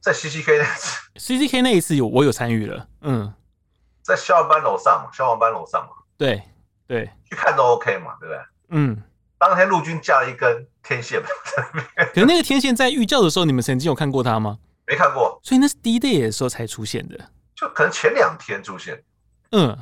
[0.00, 3.32] 在 C C K 那次， C C K 那一次有我有参与了，嗯，
[4.02, 6.42] 在消防班楼上嘛，消防班楼上嘛，对
[6.86, 8.38] 对，去看都 OK 嘛，对不对？
[8.68, 9.02] 嗯，
[9.38, 11.22] 当天陆军架了一根天线，
[12.12, 14.58] 可是那个天线在预教的时候，你们曾经有看过它吗？
[14.86, 17.18] 没看过，所以那是 D Day 的时候才出现的，
[17.54, 19.02] 就可能前两天出现，
[19.52, 19.78] 嗯，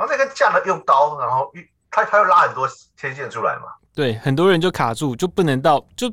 [0.00, 1.52] 然后那个架呢，用刀，然后
[1.90, 6.10] 他他又拉很多天线出来嘛，对，很多人就卡住，就不能到，就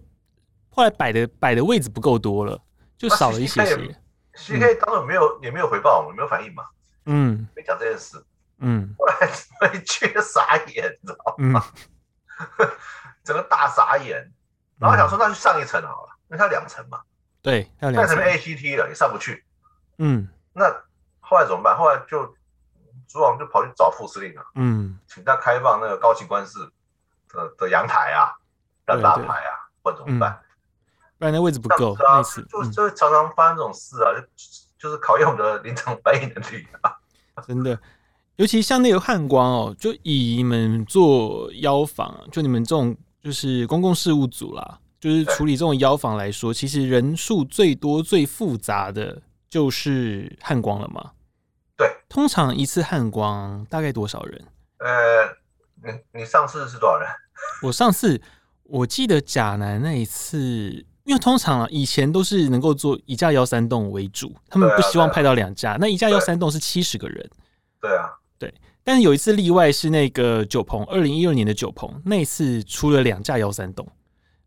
[0.69, 2.59] 后来摆的摆的位置不够多了。
[2.97, 3.75] 就少了一些些
[4.33, 6.65] ，C K 当然没有，也没有回报，我没有反应嘛。
[7.05, 8.21] 嗯，没讲这件事。
[8.57, 9.29] 嗯，后来
[9.61, 11.63] 回去傻眼，你知道吗？
[13.23, 14.29] 整个大傻眼，
[14.79, 16.99] 然后想说那就上一层好了，因为它两层嘛。
[17.41, 19.45] 对，那两层 A C T 了，也上不去。
[19.99, 20.65] 嗯，那
[21.19, 21.77] 后来怎么办？
[21.77, 22.35] 后来就
[23.07, 24.41] 组长就跑去找副司令了。
[24.55, 26.59] 嗯，请他开放那个高级官室
[27.29, 28.35] 的的阳台啊，
[28.85, 29.51] 让大家排啊，
[29.83, 30.39] 或者怎么办？
[31.17, 34.27] 不然那位置不够，啊、就就常常发生这种事啊，就
[34.77, 36.93] 就是考验我们的 临场反应能力啊。
[37.45, 37.79] 真的，
[38.35, 51.11] 尤其像那个汉光哦，就以你们做妖房，就你们这种就是公共事务组啦，就是处理这种妖房来说，其实人数最多、最复杂的就是汉光了嘛。
[52.07, 54.45] 对，通常一次汉光大概多少人？
[54.79, 55.35] 呃，
[55.83, 57.07] 你你上次是多少人？
[57.63, 58.21] 我上次
[58.63, 60.85] 我记得甲南那一次。
[61.07, 65.77] 因为通常啊，以前都是能够做一架幺三栋为主，他们不希望派到两架。
[65.79, 67.29] 那一架幺三栋是七十个人。
[67.79, 68.53] 对啊，对。
[68.83, 73.87] 但是有一次例外是那个九鹏，二零一二年的九鹏，那一次出了两架幺三栋，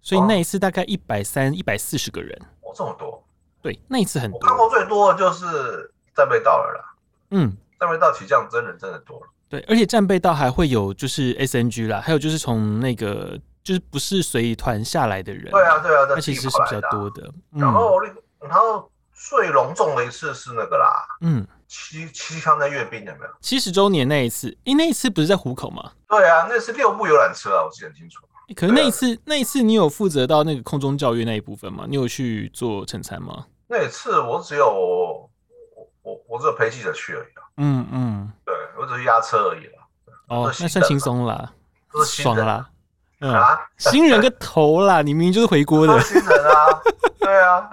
[0.03, 2.39] 所以那一次大概一百三、一百四十个人。
[2.61, 3.25] 哦，这么多。
[3.63, 4.39] 对，那一次很多。
[4.39, 6.90] 我看过最多的就是战备道了啦。
[7.31, 9.27] 嗯，战备道起降真人真的多了。
[9.49, 13.39] 对，而且战备道还会有就是 SNG 啦，还有就是从那个。
[13.63, 17.31] 就是不是随团下来的人，对啊对啊，那其实是比较多的。
[17.51, 18.01] 然后
[18.41, 23.31] 然后最隆重的一次是那个啦，嗯，七七枪在阅兵有没有？
[23.43, 25.93] 七十周年那一次，因为那一次不是在虎口吗？
[26.09, 28.21] 对啊，那是六部游览车啊，我记得很清楚。
[28.57, 31.85] 可是那一次那一次你有负责到那个空中教育那一部分吗？
[31.87, 33.45] 你有去做陈参吗？
[33.69, 35.31] 那一次我只有
[36.03, 37.43] 我我我只有陪记者去而已啊。
[37.57, 39.73] 嗯嗯，对我只是押车而已了。
[40.29, 41.53] 哦，那算轻松啦，
[42.07, 42.69] 爽啦。
[43.23, 45.03] 嗯、啊，新人个头啦！
[45.03, 46.81] 你明明就是回锅的新人啊，
[47.21, 47.71] 对啊。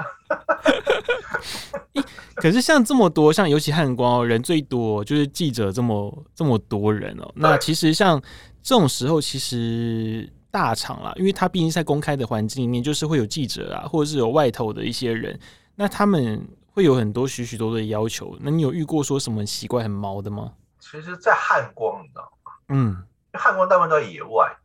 [2.36, 7.32] 可是像这么多，像尤其汉光哦，人最多就是记者这么这么多人哦。
[7.34, 8.22] 那其实像
[8.62, 15.40] 这种时候，其实大厂啦，因为他毕竟在公开的环境里面，就是会有记者啊，或者是有外头的一些人，
[15.76, 16.46] 那他们
[16.78, 18.38] 会有很多许许多多的要求。
[18.40, 20.54] 那你有遇过说什么奇怪很毛的吗？
[20.80, 22.52] 其实，在汉光，你知道吗？
[22.70, 24.56] 嗯，汉光大部分都在野外。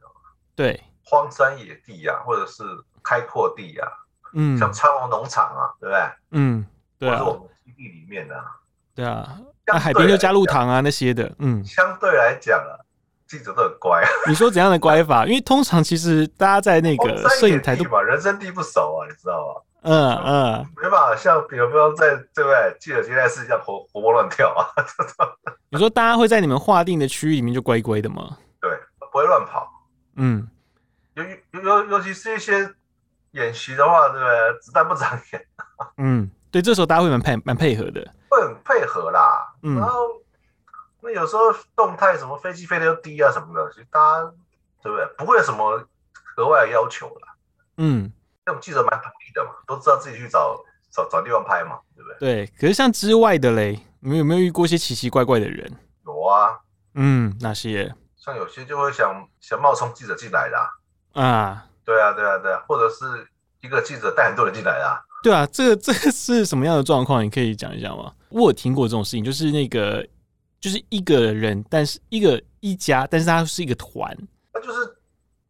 [0.54, 2.62] 对，荒山野地呀、啊，或者是
[3.02, 3.96] 开阔地呀、啊，
[4.34, 6.02] 嗯，像昌隆农场啊，对不对？
[6.32, 6.66] 嗯，
[6.98, 8.44] 对啊，或者我们基地里面的、啊，
[8.94, 12.76] 对啊，那海边就加入糖啊那些的，嗯，相对来讲啊，
[13.26, 14.08] 记者都很乖啊。
[14.28, 15.24] 你说怎样的乖法？
[15.24, 19.62] 因为通常其实大家在那个摄影台都嘛，人生地不熟啊，你知道吗？
[19.82, 22.76] 嗯嗯，没办法像比如说在对不对？
[22.80, 24.66] 记者接待室这样活活蹦乱跳啊。
[25.70, 28.38] 你说大家会在你们划定的区域里面就乖乖的吗？
[28.60, 29.68] 对，不会乱跑。
[30.16, 30.48] 嗯，
[31.14, 32.72] 尤尤尤尤其是一些
[33.32, 34.60] 演习的话，对不对？
[34.60, 35.46] 子弹不长眼。
[35.96, 39.52] 嗯，对，这时候大家会蛮配蛮配合的，会很配合啦。
[39.62, 40.00] 嗯，然后
[41.00, 44.32] 那有时候动态什么飞机飞得又低啊什么的，其实大家
[44.82, 45.06] 对不对？
[45.16, 45.82] 不会有什么
[46.36, 47.34] 额外的要求啦。
[47.78, 48.12] 嗯，
[48.44, 50.56] 那种记者蛮独立的嘛，都知道自己去找
[50.90, 52.18] 找找地方拍嘛，对不对？
[52.18, 52.46] 对。
[52.58, 55.70] 可是像之外的嘞，你们有没有遇过一些奇奇怪怪的人？
[56.04, 56.58] 有啊。
[56.94, 57.94] 嗯，那些？
[58.16, 63.26] 像有些就会想想冒充记者进来的啊，啊，对啊，对啊，对啊，或者是
[63.60, 67.24] 一个记者带很多人进来的啊，对啊，这个这个是什么样的状况？
[67.24, 68.12] 你可以讲一讲吗？
[68.28, 70.06] 我有听过这种事情，就是那个
[70.60, 74.16] 就是一个人，但是一个一家，但是他是一个团，
[74.54, 74.96] 那就是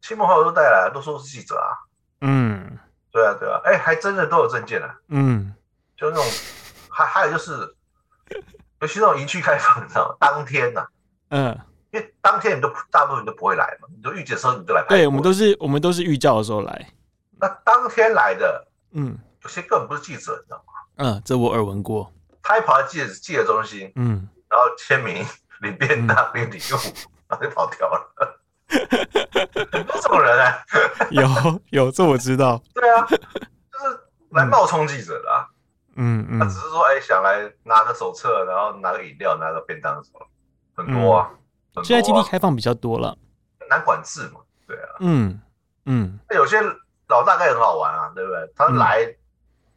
[0.01, 1.77] 亲朋好友都带来，都说是记者啊，
[2.25, 2.79] 嗯，
[3.11, 5.53] 对啊，对啊，哎，还真的都有证件啊，嗯，
[5.95, 6.25] 就那种，
[6.89, 7.51] 还还有就是，
[8.79, 10.15] 尤其那种营区开放，你知道吗？
[10.19, 10.87] 当天呐、啊，
[11.29, 11.59] 嗯。
[11.91, 14.87] 因为当天你都大部分你都不会来嘛，你都预警的时候你就来拍。
[14.89, 16.87] 对，我们都是我们都是预教的时候来。
[17.39, 20.73] 那当天来的，嗯，有些根本不是记者，你知道吗？
[20.95, 22.11] 嗯，这我耳闻过。
[22.41, 25.23] 他还跑到记者记者中心，嗯，然后签名、
[25.61, 26.77] 领便当、领礼物，
[27.27, 28.32] 然后就跑掉了。
[29.71, 30.65] 很多这种人啊，
[31.11, 31.27] 有
[31.69, 32.61] 有，这我知道。
[32.73, 33.99] 对啊，就是
[34.31, 35.47] 来冒充记者的啊。
[35.95, 36.39] 嗯嗯。
[36.39, 40.25] 他只是说，哎，想来拿个手册，然后拿个饮料，拿个便当什么，
[40.75, 41.29] 很多啊。
[41.83, 43.17] 现在基地开放比较多了，
[43.69, 45.41] 难管制嘛，对啊，嗯
[45.85, 46.61] 嗯，那有些
[47.07, 48.53] 老大哥也很好玩啊，对不对？
[48.55, 49.15] 他来，嗯、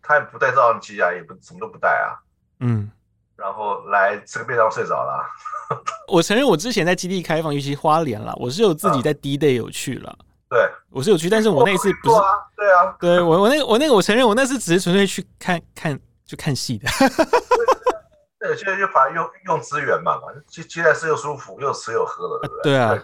[0.03, 2.21] 他也不带照相机啊，也不什么都不带啊，
[2.61, 2.91] 嗯，
[3.37, 5.25] 然后来吃个便当睡着了。
[6.09, 10.17] 我承认我之前在基地开放，尤其花莲了，我是有自己在 D day 有去了，
[10.49, 12.23] 对，我是有去，但是我那一次不是，啊
[12.57, 16.89] 对啊，对我我那个我那个我承认我那次只是纯粹去看看就看戏的。
[18.39, 22.73] 对，现在就反正用用资源嘛，接接待是又舒服，又吃又喝的，对不对？
[22.73, 22.97] 对啊，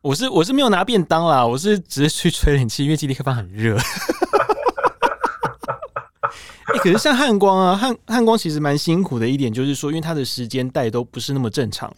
[0.00, 3.76] 我是我是没有拿便当啦，我是只是去吹冷气，因为基地开放很热。
[6.74, 11.92] 欸、可是像汉光啊，汉汉光其实蛮辛苦的一点就是说，因为他的时间带都不是那么正常。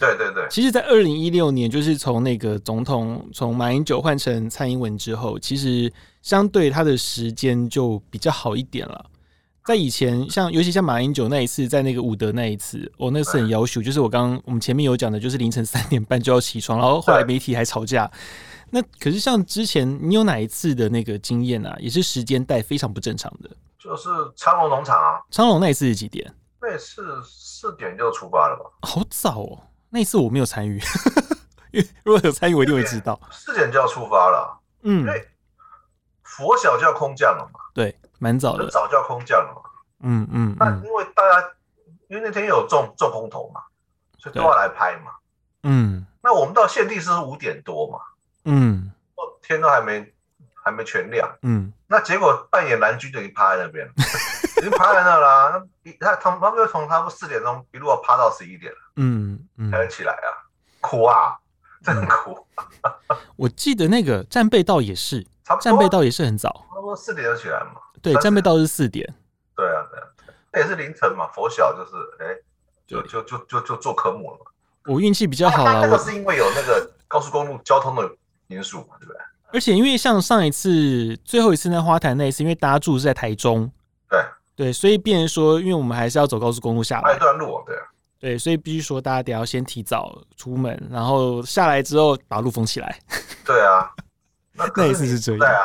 [0.00, 0.46] 对对对。
[0.48, 9.06] 其实，在二零一六年，就是从那个总统从马英九换成蔡英文之后，其实相对他的时间就比较好一点了。
[9.64, 18.10] 在以前，像尤其像马英九那一次，在那个伍德那一次，我、哦、那次很要求，就是我刚刚我们前面有讲的，就是凌晨三点半就要起床，然后后来媒体还吵架。
[18.70, 21.76] 那可是像之前你有哪一次的那个经验啊？
[21.80, 25.22] 也是时间带非常不正常的，就是昌隆农场啊。
[25.30, 26.34] 昌隆那一次是几点？
[26.60, 28.88] 那一次四点就出发了吧？
[28.88, 30.80] 好早哦，那一次我没有参与，
[31.72, 33.18] 因为如果有参与，我一定会知道。
[33.30, 35.28] 四点就要出发了，嗯，因为
[36.22, 37.60] 拂晓就要空降了嘛。
[37.72, 37.96] 对。
[38.20, 39.70] 蛮早的，很早就要空降了嘛。
[40.00, 41.48] 嗯嗯，那因为大家
[42.08, 43.62] 因为那天有中中空投嘛，
[44.18, 45.12] 所以都要来拍嘛。
[45.62, 48.00] 嗯，那我们到现地是五点多嘛。
[48.44, 48.90] 嗯，
[49.40, 50.12] 天都还没
[50.64, 51.28] 还没全亮。
[51.42, 53.92] 嗯，那结果扮演蓝军就已经趴在那边了，
[54.58, 55.62] 已经趴在那啦。
[55.82, 58.78] 那他他们他们又从差不多四点钟一路要趴到十一点了。
[58.96, 60.28] 嗯嗯，才能起来啊，
[60.80, 61.38] 苦啊，
[61.82, 62.46] 真苦。
[62.56, 65.26] 嗯、我记得那个战备道也是，
[65.60, 67.80] 战备道也是很早，差不多四点就起来嘛。
[68.02, 69.06] 对，战备道是四点。
[69.56, 70.06] 对啊对啊，
[70.52, 71.28] 那也是凌晨嘛。
[71.34, 72.42] 佛小就是哎、欸，
[72.86, 74.50] 就就就就就做科目了嘛。
[74.86, 78.10] 我运气比较好啊，那个是因为有那个高速公路交通的
[78.48, 79.20] 因素嘛，对不对？
[79.52, 83.70] 而且因为像上一次最后一次在花坛那一次，因为大家住是在台中，
[84.08, 84.20] 对
[84.54, 87.76] 对，所以变成说，因为我们还是要走高速公路下来，一段路，对
[88.20, 92.98] 对，所以必须说大家得要先提早出门，然后下来之后把路封起来。
[93.46, 93.90] 对啊，
[94.54, 95.38] 那，那一次是这样。
[95.38, 95.62] 对啊，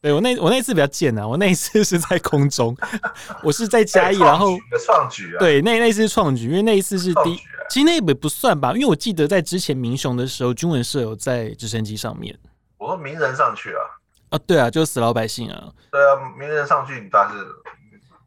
[0.00, 2.76] 对我那我那一次比较贱啊，我那一次是在空中，
[3.44, 7.38] 我是在嘉义，然后创举啊，对，那那一次是创举，因为那一次是第。
[7.70, 12.38] 其实那也不算吧，因为我记得在之前民雄的时候，军文社有在直升机上面。
[12.78, 13.82] 我说名人上去啊，
[14.30, 15.70] 啊，对啊，就是死老百姓啊。
[15.90, 17.46] 对啊，名人上去，你当然是，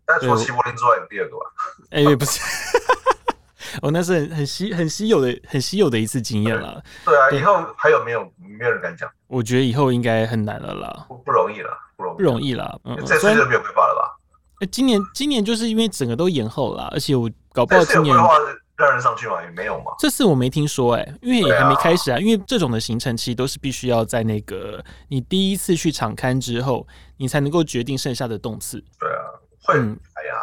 [0.06, 1.46] 但除了齐柏林之外，你第二个吧？
[1.92, 2.40] 哎、欸，不是，
[3.82, 6.82] 哦那是很很稀很稀有的很稀有的一次经验了。
[7.06, 9.10] 对啊，以后还有没有没有人敢讲？
[9.28, 12.80] 我觉得以后应该很难了啦，不不容易了，不容易，不容易了。
[12.86, 14.18] 嗯，这次就没有规划了吧？
[14.56, 18.16] 哎、欸，今年今年就是因为整个都延后了，而且我搞不好今年。
[18.78, 19.42] 让人上去吗？
[19.42, 19.92] 也没有嘛。
[19.98, 22.20] 这次我没听说哎、欸，因为也还没开始啊。
[22.20, 26.88] 因为这种的行程其实都是必须要在那个你第一次去场刊之后，
[27.18, 28.84] 你才能够决定剩下的动次。
[29.00, 29.22] 对啊，
[29.64, 30.34] 会、嗯、哎呀，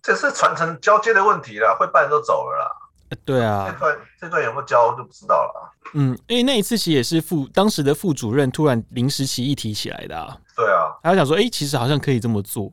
[0.00, 2.76] 这是传承交接的问题了，会办都走了啦。
[3.24, 5.72] 对啊，这段这段有没有交就不知道了。
[5.94, 10.36] 嗯，因为那一次其实也是副当时的副主任突然临时起意提起来的啊。
[10.54, 12.72] 对啊，他想说，哎、欸，其实好像可以这么做。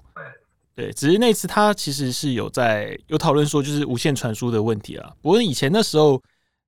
[0.77, 5.11] 对，只是那次他其实是有在有讨论说，就是无线传输的问题啊。
[5.23, 6.21] 不过以前那时候，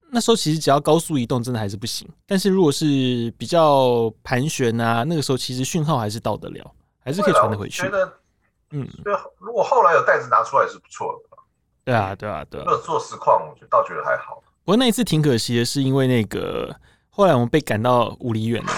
[0.09, 2.09] 那时候其实只要高速移动，真的还是不行。
[2.25, 6.71] 但是如果是比较盘旋啊，那个时候其实讯号还是到得了，
[7.05, 7.83] 还是可以传得回去。
[7.83, 8.11] 觉得，
[8.71, 11.19] 嗯，对，如果后来有袋子拿出来是不错的。
[11.85, 12.63] 对啊，对啊，对啊。
[12.65, 14.41] 如果做实况，我觉得倒觉得还好。
[14.65, 16.75] 不过那一次挺可惜的，是因为那个
[17.11, 18.71] 后来我们被赶到五里远了。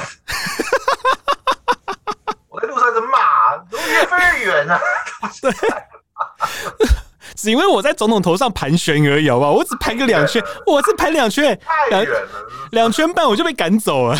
[2.49, 4.77] 我在路上在骂，怎么越飞越远啊？
[5.41, 5.51] 对，
[7.35, 9.51] 只因为我在总统头上盘旋而已，好不好？
[9.51, 12.29] 我只盘个两圈， 我只盘两圈，太远了，
[12.71, 14.17] 两圈半我就被赶走了。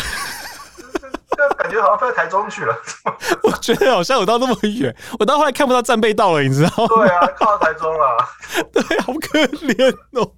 [1.34, 2.76] 这感觉好像飞到台中去了。
[3.42, 6.86] 我觉得好像有到那么远，我到后来看不到战备道了，你知道吗？
[6.88, 8.28] 对啊，靠到台中了。
[8.72, 10.30] 对，好可怜哦。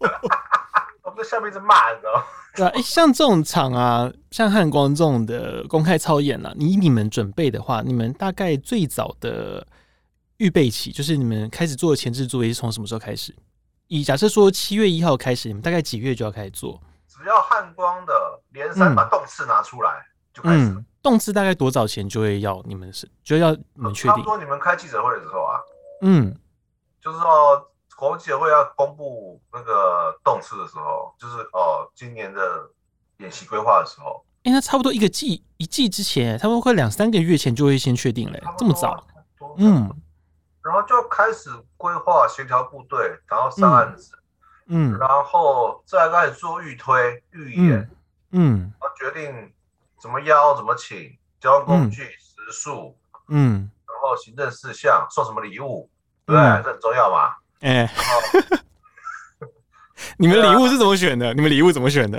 [1.03, 2.23] 我们在下面一直骂，你知道吗？
[2.55, 9.67] 对啊，哎，像这种场啊，像汉光这种的公开操演啊，你你们准备的话，你们大概最早的。
[10.39, 13.35] 预备期就是你们开始做的前置作业是从什么时候开始？
[13.87, 16.81] 以假设说七月一号开始，你们大概几月就要开始做？
[17.07, 20.65] 只要汉光的连三把动次拿出来、嗯、就开始。
[20.65, 24.11] 嗯，动次大概多早前就会要你们是就要你们确定？
[24.11, 25.61] 差不多你们开记者会的时候啊，
[26.01, 26.35] 嗯，
[27.01, 32.41] 就是说国际记者会要公布那个动次的时候，就是哦今年的
[33.19, 34.25] 演习规划的时候。
[34.39, 39.07] 哎、欸，那差不多一个季一季之前，他们快两三个月前就会先确定嘞，这么早？
[39.59, 39.95] 嗯。
[40.65, 44.19] 然后就开始规划协调部队，然后上案子，
[44.67, 47.91] 嗯，然后再开始做预推、预演，
[48.31, 49.53] 嗯，然后决定
[50.01, 52.97] 怎么邀、怎么请，交通工具、食宿，
[53.29, 55.91] 嗯，然后行政事项，送什么礼物，
[56.25, 57.35] 对，这很重要嘛。
[57.61, 57.87] 哎，
[60.17, 61.35] 你们礼物是怎么选的？
[61.35, 62.19] 你们礼物怎么选的？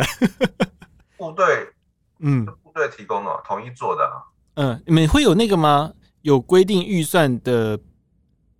[1.17, 1.73] 部队，
[2.21, 4.07] 嗯，部队提供的，统一做的。
[4.53, 5.91] 嗯，你们会有那个吗？
[6.21, 7.79] 有规定预算的？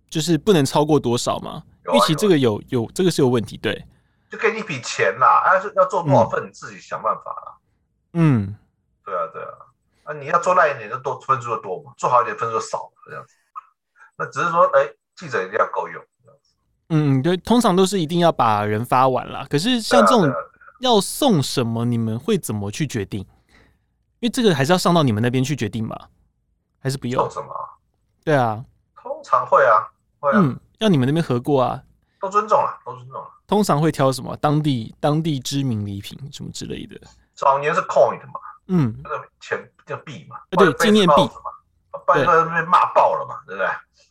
[0.08, 1.62] 就是不能超过多少吗？
[1.92, 3.86] 预期这个有有这个是有问题，对，
[4.28, 7.54] 就给你一笔钱啦，还是要做多少份，你自己想办法啦。
[8.14, 8.56] 嗯，
[9.04, 9.50] 对啊，对啊，
[10.04, 13.34] 啊，你要做烂一点就多分数就多嘛，做好一点分数就少这样子。
[14.16, 16.54] 那只是说，哎，记者一定要够用这样子。
[16.88, 19.46] 嗯，对，通常都是一定要把人发完啦。
[19.48, 20.32] 可是像这种
[20.80, 23.20] 要送什么，你们会怎么去决定？
[24.18, 26.08] 因为这个还是要上到你们那边去决定吧？
[26.80, 27.22] 还是不用？
[27.30, 27.54] 送什么？
[28.24, 28.64] 对啊，
[28.96, 29.92] 通常会啊。
[30.34, 31.82] 嗯，要你们那边合过啊，
[32.20, 33.28] 都尊重了，都尊重了。
[33.46, 34.36] 通常会挑什么？
[34.38, 37.00] 当地当地知名礼品什么之类的。
[37.34, 43.68] 早年是 coin 嘛，嗯，那个钱叫币嘛，对，纪念币嘛，不然被骂爆了嘛，对不对？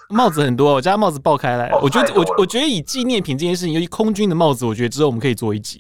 [0.09, 1.72] 帽子很多，我家帽子爆开来。
[1.82, 5.80] 我觉得我我觉得以纪念品这件事情，尤其空军的帽子，我觉得之后我们可以做一集，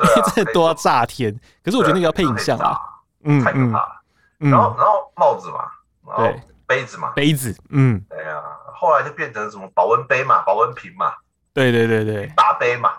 [0.00, 1.38] 因为真的都要炸天。
[1.62, 2.80] 可是我觉得那个要配影像啊，
[3.24, 4.00] 嗯，太可怕了。
[4.38, 8.40] 然后然后帽子嘛，对，杯子嘛，杯子，嗯，对呀。
[8.72, 11.12] 后来就变成什么保温杯嘛，保温瓶嘛，
[11.52, 12.92] 对对对对，大杯嘛，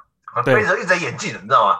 [0.45, 1.79] 杯子一直在演进的，你知道吗？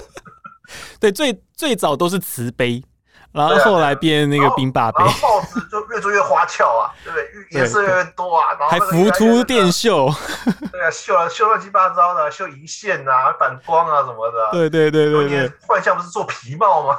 [0.98, 2.82] 对，最最早都是瓷杯
[3.30, 7.60] 然后后来变那个冰霸杯，然后帽子就越做越花俏啊， 对不对？
[7.60, 10.08] 颜色越来越多啊，然后还浮凸电绣，
[10.72, 14.50] 对啊，绣啊绣乱七八糟的，绣银线啊，反光啊什么的。
[14.52, 15.52] 对对对对对。
[15.66, 16.98] 幻象不是做皮帽吗？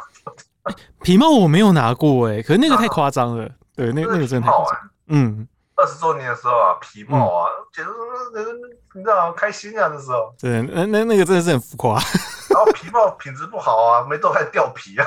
[1.04, 3.50] 皮帽我没有拿过哎，可是那个太夸张了。
[3.76, 4.90] 对，那那个真的太夸张。
[5.08, 5.48] 嗯。
[5.76, 8.54] 二十周年的时候啊，皮帽啊，简直是
[8.94, 10.34] 你知道开心啊，那时候。
[10.40, 11.96] 对，那那那个真的是很浮夸。
[12.50, 15.06] 然后皮帽品质不好啊，没都开始掉皮啊。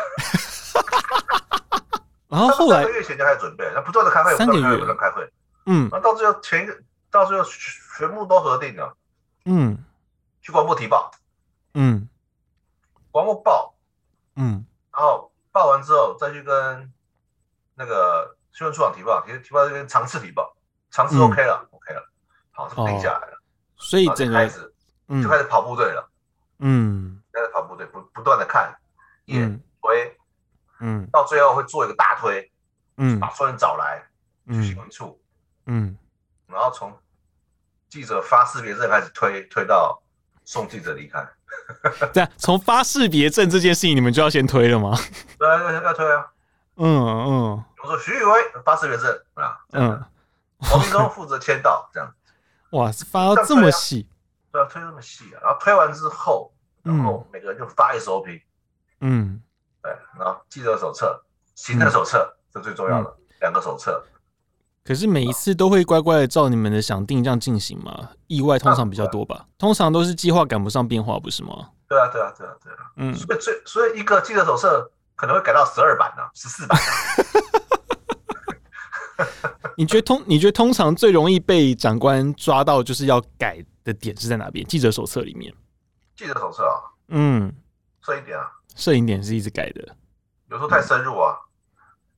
[2.28, 5.22] 然后后来三个月前就开始准备，那不断的开会，三个月不断开会。
[5.66, 5.88] 嗯。
[5.92, 6.76] 那到最后前一个，
[7.12, 7.48] 到最后
[7.96, 8.92] 全部都核定了。
[9.44, 9.78] 嗯。
[10.42, 11.12] 去国防部提报。
[11.74, 12.08] 嗯。
[13.12, 13.72] 国防部报。
[14.34, 14.66] 嗯。
[14.92, 16.92] 然后报完之后，再去跟
[17.76, 20.56] 那个新闻处长提报，其实提报这边长次提报。
[20.90, 22.10] 尝试 OK 了，OK 了，
[22.52, 23.38] 好，就定下来了。
[23.76, 24.72] 所以整个开始
[25.22, 26.10] 就开始跑部队了。
[26.60, 28.74] 嗯，开始跑部队，不不断的看，
[29.26, 29.46] 也
[29.82, 30.16] 推，
[30.80, 32.50] 嗯，到最后会做一个大推，
[32.96, 34.02] 嗯，把所有人找来
[34.46, 35.20] 去新闻处，
[35.66, 35.94] 嗯，
[36.46, 36.98] 然后从
[37.90, 40.00] 记者发识别证开始推，推到
[40.46, 41.28] 送记者离开。
[42.14, 44.96] 对啊，从发识别证这件事情，你们就要先推了吗？
[45.38, 46.26] 对啊，要推啊。
[46.76, 47.64] 嗯嗯。
[47.86, 48.32] 我说徐宇威
[48.64, 50.04] 发识别证啊，嗯。
[50.58, 52.10] 黄明忠负责签到，这样
[52.72, 54.08] 哇，发到这么细，
[54.50, 56.50] 对啊，推这么细啊，然后推完之后，
[56.82, 58.40] 然后每个人就发 SOP，
[59.02, 59.42] 嗯，
[59.82, 61.22] 对，然后记者手册、
[61.54, 64.02] 行政手册，这最重要的两个手册。
[64.82, 68.08] 可是每一次都会乖乖的照你们的想定这样进行吗？
[68.26, 69.44] 意外通常比较多吧？
[69.58, 71.68] 通常都是计划赶不上变化，不是吗？
[71.86, 76.80] 对啊，对啊，对啊，对啊，嗯，所以最所以一个记者手册可能会改到十二版呢，十四版。
[79.76, 80.22] 你觉得通？
[80.26, 84.66] 你觉得通常最容易被长官抓到就是要改的点是在哪边？
[84.66, 85.52] 记者手册里面。
[86.14, 87.54] 记者手册啊，嗯，
[88.00, 89.96] 摄影点啊，摄影点是一直改的，
[90.50, 91.36] 有时候太深入啊。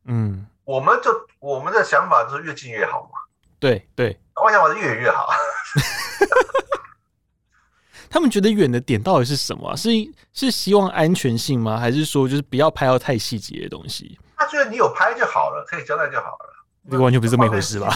[0.05, 3.11] 嗯，我们就我们的想法就是越近越好嘛。
[3.59, 5.29] 对对，我想法是越远越好。
[8.11, 9.77] 他们觉得远的点到底是什么？
[9.77, 9.91] 是
[10.33, 11.77] 是希望安全性吗？
[11.77, 14.19] 还是说就是不要拍到太细节的东西？
[14.37, 16.58] 他觉得你有拍就好了，可以交代就好了。
[16.91, 17.89] 这个完全不是这么一回事吧？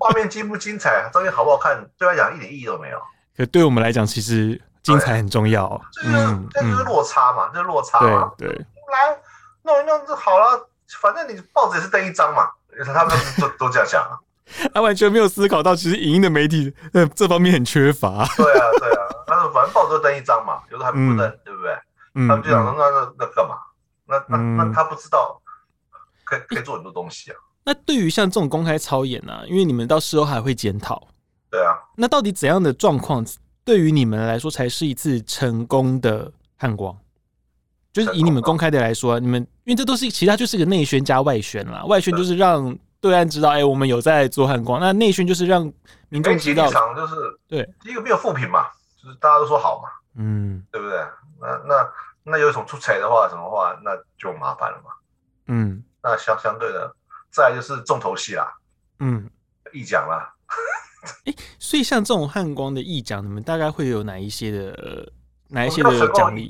[0.00, 2.98] 画面 精不精彩，照片好不好看，对他讲一点意义都没有。
[3.36, 5.80] 可对我们来讲，其实精彩很重要。
[6.04, 8.32] 嗯，这就是落差嘛，就是落差嘛。
[8.38, 9.18] 对，来
[9.62, 10.68] 弄一弄就好了，
[11.00, 12.48] 反正你报纸也是登一张嘛。
[12.92, 14.18] 他们都都这样想啊。
[14.74, 18.26] 他完全没有思考到，其实影音的媒体呃这方面很缺乏。
[18.36, 21.74] 对啊，对啊，但是反正报纸都登一张嘛，有时候还不登，对不对？
[22.14, 23.56] 他们就想说，那那那干嘛？
[24.06, 25.40] 那那那他不知道，
[26.24, 27.36] 可以可以做很多东西啊。
[27.64, 31.08] 那对于像这种公开操演啊，因为你们到时候还会检讨，
[31.50, 31.78] 对啊。
[31.96, 33.24] 那到底怎样的状况
[33.64, 36.94] 对于你们来说才是一次成功的汉光？
[37.92, 41.84] 就是以你们公开的来说，你们因为这都是其他就是个内宣加外宣啦。
[41.84, 44.78] 外宣就是让对岸知道，哎，我们有在做汉光。
[44.80, 45.62] 那内宣就是让
[46.08, 47.14] 民众知道，就是
[47.48, 48.66] 对第一个没有负评嘛，
[49.02, 50.98] 就是大家都说好嘛，嗯，对不对？
[51.40, 51.90] 那那
[52.24, 54.90] 那有一种出彩的话，什么话那就麻烦了嘛，
[55.46, 56.94] 嗯，那相相对的。
[57.34, 58.54] 再就是重头戏啦，
[59.00, 59.28] 嗯，
[59.72, 60.32] 义奖啦。
[61.26, 65.12] 哎、欸，所以像这种汉光的义奖，你们大概会有哪一些的
[65.48, 66.48] 哪一些的奖励？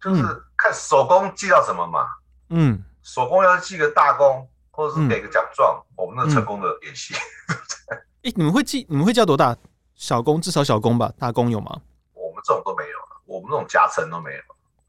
[0.00, 0.22] 就是
[0.56, 2.06] 看手工寄到什么嘛。
[2.50, 7.12] 嗯，手工要是记个大功，或者是给个奖状，嗯、我们那成功的演习。
[7.14, 8.86] 哎、嗯欸，你们会记？
[8.88, 9.56] 你们会叫多大？
[9.96, 11.12] 小工至少小工吧？
[11.18, 11.80] 大工有吗？
[12.14, 14.40] 我们这种都没有，我们这种夹层都没有，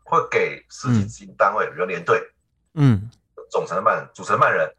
[0.03, 2.21] 会给实体执行单位，嗯、比如连队，
[2.75, 3.09] 嗯，
[3.49, 4.71] 总承办、主承办人。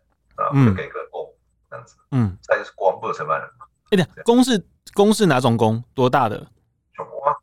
[0.44, 1.28] 啊，就给个功
[1.70, 3.66] 这样子，嗯，再就是国防部的承办人嘛。
[3.90, 5.82] 哎，对，公是公是哪种公？
[5.94, 6.46] 多大的？
[6.96, 7.34] 小功啊。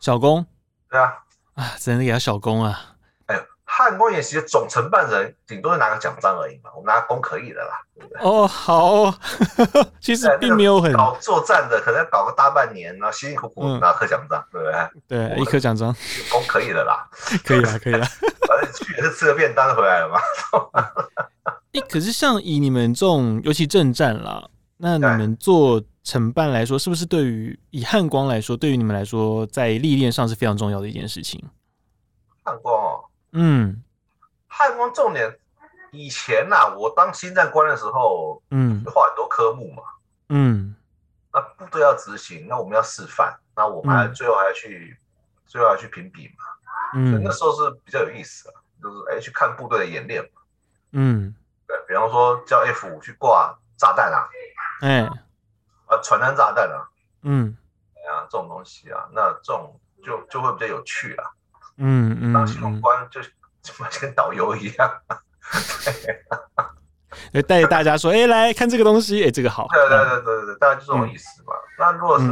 [0.00, 0.46] 小功？
[0.90, 1.18] 对啊。
[1.54, 2.96] 啊，只能给他小功啊。
[3.26, 8.22] 哎呦，汉光演习的总承办人顶多是拿个奖章而已嘛，我们拿功可以的啦，对不对？
[8.22, 9.14] 哦，好，
[10.00, 14.70] 其实并没有很搞作战的，可能要搞个大半年，然后辛辛苦苦拿颗奖章，对不
[15.08, 15.28] 对？
[15.28, 15.94] 对，一颗奖章，
[16.30, 17.08] 功可以的啦，
[17.44, 18.04] 可以了，可以了。
[18.46, 20.20] 反正去也是吃个便当回来了嘛。
[21.74, 31.42] 哎，可是像以你们这种，尤其正战啦，那你们做承办来说，是不是对于以汉光来说，对于你们来说，在历练上是非常重要的一件事情？
[32.44, 33.82] 汉光哦，嗯，
[34.46, 35.36] 汉光重点，
[35.90, 39.82] 以前呐、啊，我当新战官的时候，嗯，画很多科目嘛，
[40.28, 40.76] 嗯，
[41.32, 44.98] 那部队要执行，那我们要示范，那我们还最后还要去，嗯、
[45.44, 46.34] 最后还要去评比嘛，
[46.94, 50.42] 嗯，那时候是比较有意思的，就是哎去看部队的演练嘛，
[50.92, 51.34] 嗯。
[51.66, 54.28] 对，比方说叫 F 五去挂炸弹啊，
[54.80, 55.00] 哎，
[55.86, 56.88] 啊，传单炸弹啊，
[57.22, 57.56] 嗯，
[57.96, 61.30] 哎呀，这种东西啊，那这种就就会比较有趣啊，
[61.78, 63.20] 嗯嗯，当新闻官就
[63.62, 65.02] 就跟导游一样，
[67.32, 69.66] 对，带着大家说，哎、欸，来看这个东西，哎、欸，这个好。
[69.72, 71.54] 对对对对对，大概就这种意思嘛。
[71.54, 72.24] 嗯、那如果是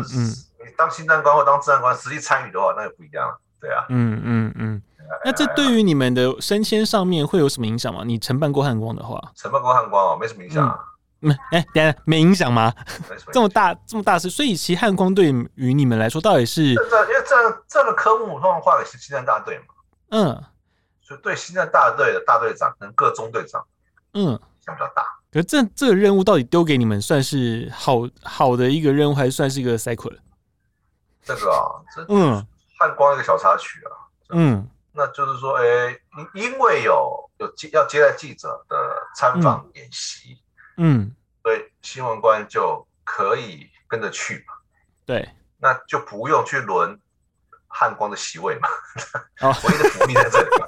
[0.65, 3.41] 你当行政官或当治安官实际参与的话，那就不一样了。
[3.61, 4.83] 对啊，嗯嗯嗯。
[5.25, 8.03] 那这对于你们的升迁上面会有什么影响吗？
[8.05, 10.79] 你承办过汉光的话，承办过汉光哦，没什么影响啊。
[11.21, 12.73] 没、嗯，哎、欸，等下没影响吗？
[13.33, 16.75] 这么大这么大事，所以其实汉光对于你们来说到底是？
[16.75, 19.65] 这因为这这个科目通常划给是行政大队嘛。
[20.11, 20.43] 嗯。
[21.01, 23.63] 所以对西南大队的大队长跟各中队长，
[24.15, 25.05] 嗯，影响比较大。
[25.33, 30.17] 可是这这个任务到底丢给你们，算是好好的一个任务，还是算是一个 cycle？
[31.23, 32.47] 这个啊，这嗯，
[32.79, 33.93] 汉光一个小插曲啊，
[34.31, 34.69] 嗯。
[34.95, 36.01] 那就是说，哎、欸，
[36.35, 38.77] 因因为有有接要接待记者的
[39.17, 40.39] 参访演习，
[40.77, 41.11] 嗯，
[41.43, 44.55] 所以新闻官就可以跟着去嘛。
[45.07, 45.29] 对，
[45.59, 46.99] 那就不用去轮
[47.69, 48.69] 汉光的席位嘛。
[49.41, 50.67] 哦， 唯一的福利在这里嘛。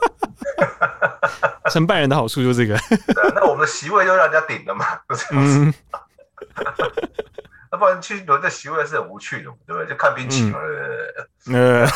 [1.71, 2.79] 承办人的好处就是这个。
[3.13, 5.73] 对啊，那我们的席位就让人家顶了嘛，就这样子。
[7.71, 9.87] 那不然去轮这席位是很无趣的，对不对？
[9.87, 10.69] 就看兵棋嘛，对
[11.45, 11.61] 不对？
[11.61, 11.87] 呃。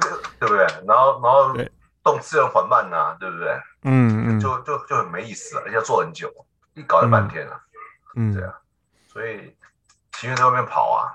[0.38, 0.66] 对不对？
[0.86, 1.54] 然后，然后
[2.02, 3.48] 动次又缓慢呐、啊，对不对？
[3.84, 6.30] 嗯嗯，就就就很没意思了，而且要做很久，
[6.74, 7.60] 一搞就半天了。
[8.16, 8.54] 嗯，对啊，
[9.08, 9.54] 所以
[10.12, 11.12] 情愿在外面跑啊，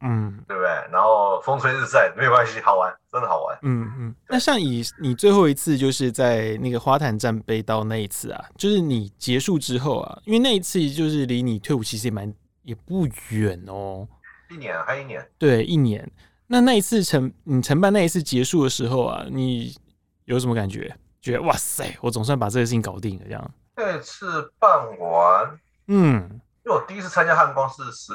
[0.00, 0.68] 嗯，对不对？
[0.90, 3.58] 然后风吹日晒没有关系，好玩，真的好玩。
[3.62, 4.14] 嗯嗯。
[4.28, 14.06] 那像以你最后一次就是在那个花坛战备道那一次啊，就是你结束之后啊，因为那一次就是离你退伍其实也蛮也不远哦，
[14.50, 16.10] 一年还一年，对，一年。
[16.48, 19.76] 那那一次承你承办那一次结束的时候啊，你
[20.24, 20.96] 有什么感觉？
[21.20, 23.50] 觉得哇塞，我总算把这个事情搞定了，这样。
[23.76, 28.14] 这次办完，嗯，因为我第一次参加汉光是十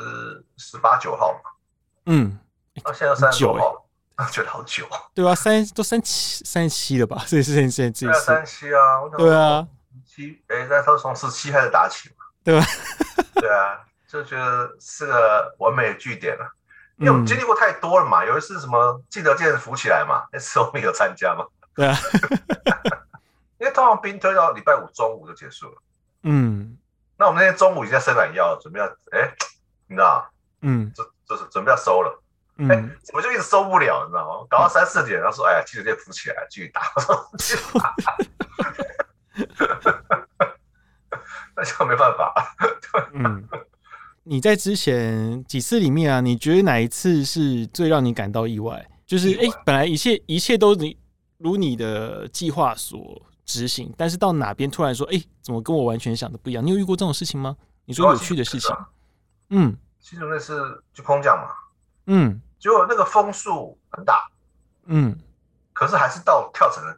[0.58, 1.50] 十八九号嘛，
[2.08, 2.40] 嗯，
[2.84, 7.24] 那现在三十九号，啊，觉得好久，对啊，三都三七三十七了吧？
[7.28, 9.68] 这是现在这次三七啊，对啊，
[10.06, 12.66] 七哎，那时候从十七开始打起嘛，对吧？
[13.36, 16.50] 对啊，就觉得是个完美的句点了。
[16.98, 21.46] 因为我们经历过太多了嘛，有一次什么记得剑浮起来嘛，那次我们有参加嘛。
[21.76, 21.98] 对啊，
[23.58, 25.82] 因为通常兵推到礼拜五中午就结束了。
[26.22, 26.78] 嗯，
[27.18, 29.34] 那我们那天中午已经在伸懒腰，准备要哎，
[29.88, 30.30] 你知道
[30.62, 32.24] 嗯，就就是准备要收了。
[32.58, 32.68] 嗯，
[33.04, 34.06] 怎么就一直收不了？
[34.06, 34.46] 你知道吗？
[34.48, 36.92] 搞到三四点，然后说哎呀，记得剑浮起来，继续打。
[36.96, 37.96] 我说继续打，
[41.56, 42.56] 那就没办法。
[43.14, 43.50] 嗯。
[44.26, 48.90] 你在之前几次里面啊，你觉得哪一次是最让你感到意外？
[49.06, 50.98] 就是哎、欸，本来一切一切都你
[51.38, 56.66] 如你的计划所执行，但是到哪边突然说，哎、欸，怎么跟我完全想的不一样？
[56.66, 57.56] 你有遇过这种事情吗？
[57.86, 58.74] 你说有趣的事情？
[59.50, 61.54] 嗯，其实那次就空降嘛，
[62.08, 64.26] 嗯，结果那个风速很大，
[64.86, 65.20] 嗯，
[65.74, 66.98] 可是还是到跳绳的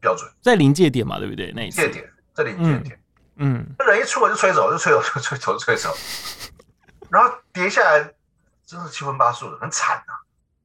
[0.00, 1.52] 标准，在临界点嘛，对不对？
[1.54, 2.98] 那一次界点，这临界点，
[3.36, 5.94] 嗯，那人一出来就吹走，就吹走，就吹走，就吹走。
[7.14, 8.12] 然后跌下来，
[8.66, 10.18] 真是七荤八素的，很惨啊。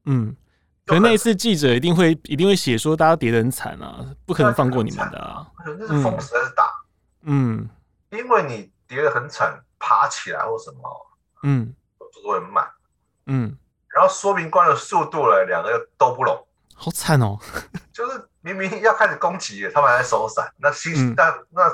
[0.06, 0.34] 嗯，
[0.84, 1.02] 可能。
[1.04, 5.46] 那一次记者一定会一定会写说，大家跌得很惨啊，不可能放过你们的啊。
[5.64, 6.68] 那是风实在是大，
[7.22, 7.68] 嗯，
[8.10, 11.06] 因为你跌得很惨，爬起来或什么，
[11.44, 11.72] 嗯，
[12.12, 12.68] 速度很慢，
[13.26, 13.56] 嗯，
[13.94, 16.44] 然后说明官的速度呢，两个又都不拢，
[16.74, 17.38] 好惨哦。
[17.92, 21.72] 就是明明要开始攻击，他们还在收伞，那心那那。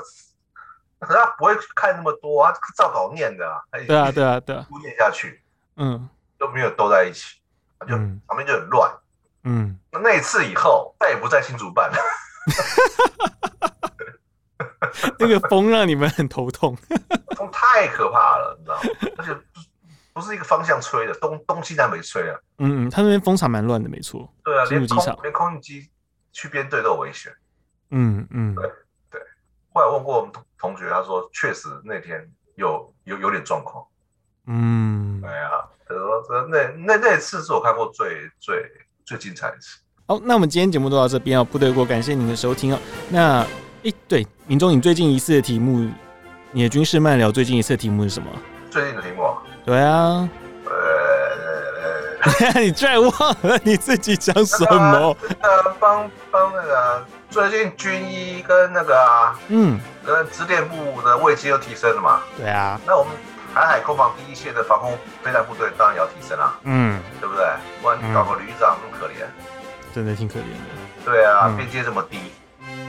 [0.99, 3.61] 可是他不会去看那么多啊，照稿念的啊。
[3.85, 5.41] 对啊，对啊，对啊，念下去，
[5.75, 7.37] 嗯，都没有斗在一起，
[7.87, 7.95] 就
[8.27, 8.91] 旁边就很乱，
[9.43, 9.77] 嗯。
[9.91, 11.97] 那那一次以后，再也不在新竹办了。
[15.19, 16.75] 那个风让你们很头痛，
[17.37, 18.81] 风太可怕了，你知道吗？
[19.17, 19.35] 而且
[20.13, 22.39] 不是一个方向吹的，东东西南北吹啊。
[22.59, 24.31] 嗯嗯，他那边风场蛮乱的，没错。
[24.43, 25.89] 对啊，连空连空运机
[26.31, 27.31] 去编队都有危险。
[27.91, 28.55] 嗯嗯，
[29.11, 29.21] 对。
[29.73, 33.85] 后来问过我们同同学，他说确实那天有有有点状况。
[34.47, 35.49] 嗯，哎呀，
[35.87, 38.63] 他说那那那次是我看过最最
[39.05, 39.79] 最精彩的一次。
[40.07, 42.79] 好，那我们今天节目就到这边哦，部队锅感谢您的收听哦。
[43.09, 43.45] 那
[43.83, 45.89] 诶，对，明中，你最近一次的题目，
[46.51, 48.29] 你的军事漫聊最近一次的题目是什么？
[48.71, 49.23] 最近的题目？
[49.65, 50.29] 对啊。
[50.65, 53.11] 呃， 你居然忘
[53.43, 55.15] 了你自己讲什么？
[55.41, 57.05] 呃，帮帮那个。
[57.29, 62.21] 最近军医跟那个啊，嗯，跟支电部的位阶又提升了嘛？
[62.37, 63.13] 对啊，那我们
[63.53, 67.45] 台海空防第一线的防空飞弹部队当然也要提升啊，嗯，对不对？
[67.81, 69.25] 不然搞个旅长那么可怜，
[69.93, 71.05] 真的挺可怜的。
[71.05, 72.17] 对啊，边界这么低，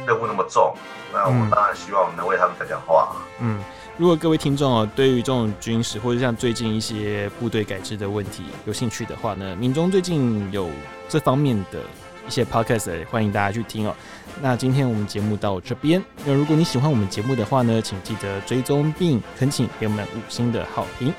[0.07, 0.75] 任务那么重，
[1.13, 3.09] 那我们当然希望能为他们讲讲话。
[3.41, 3.61] 嗯，
[3.97, 10.71] 如果各位听众哦，对于这种军事或者像最近一些部队改制的问题有兴趣的话呢，民中最近有
[11.09, 11.81] 这方面的。
[12.27, 13.97] 一些 podcast，欢迎大家去听哦。
[14.41, 21.13] 那今天我们节目到这边，那如果你喜欢我们节目的话呢，请记得追踪并恳请给我们五星的好评。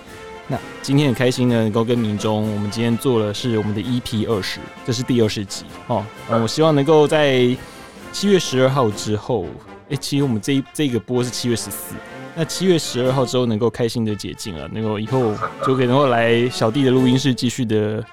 [0.47, 6.03] 那今天很开心呢，能够跟民众，我们今天做的是我们的 EP 二十，这是第二十集哦。
[6.29, 7.55] 嗯我希望能够在
[8.11, 9.45] 七月十二号之后，
[9.89, 11.93] 哎、欸，其实我们这一这个播是七月十四，
[12.35, 15.35] 那七月十二号之后能够开心的解禁了，能够以后
[15.67, 18.03] 就可以能够来小弟的录音室继续的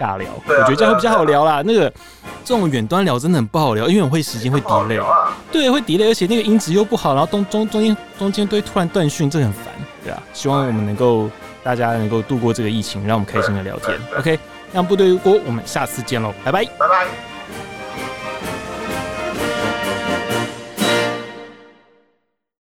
[0.00, 1.62] 尬聊，我觉得这样会比较好聊啦。
[1.66, 1.92] 那个
[2.42, 4.98] 这种远端聊真的很不好聊，因为我会时间会 delay，
[5.52, 9.66] 对，会 delay，而且那个音质又不好，然后中中中间中间都突然断讯，这很烦，
[10.02, 10.22] 对啊。
[10.32, 11.28] 希望我们能够。
[11.62, 13.94] 大家能够度过这个疫情，让我们开心的聊天。
[14.18, 14.38] OK，
[14.72, 17.29] 让部队锅，我们下次见喽，拜拜，拜拜。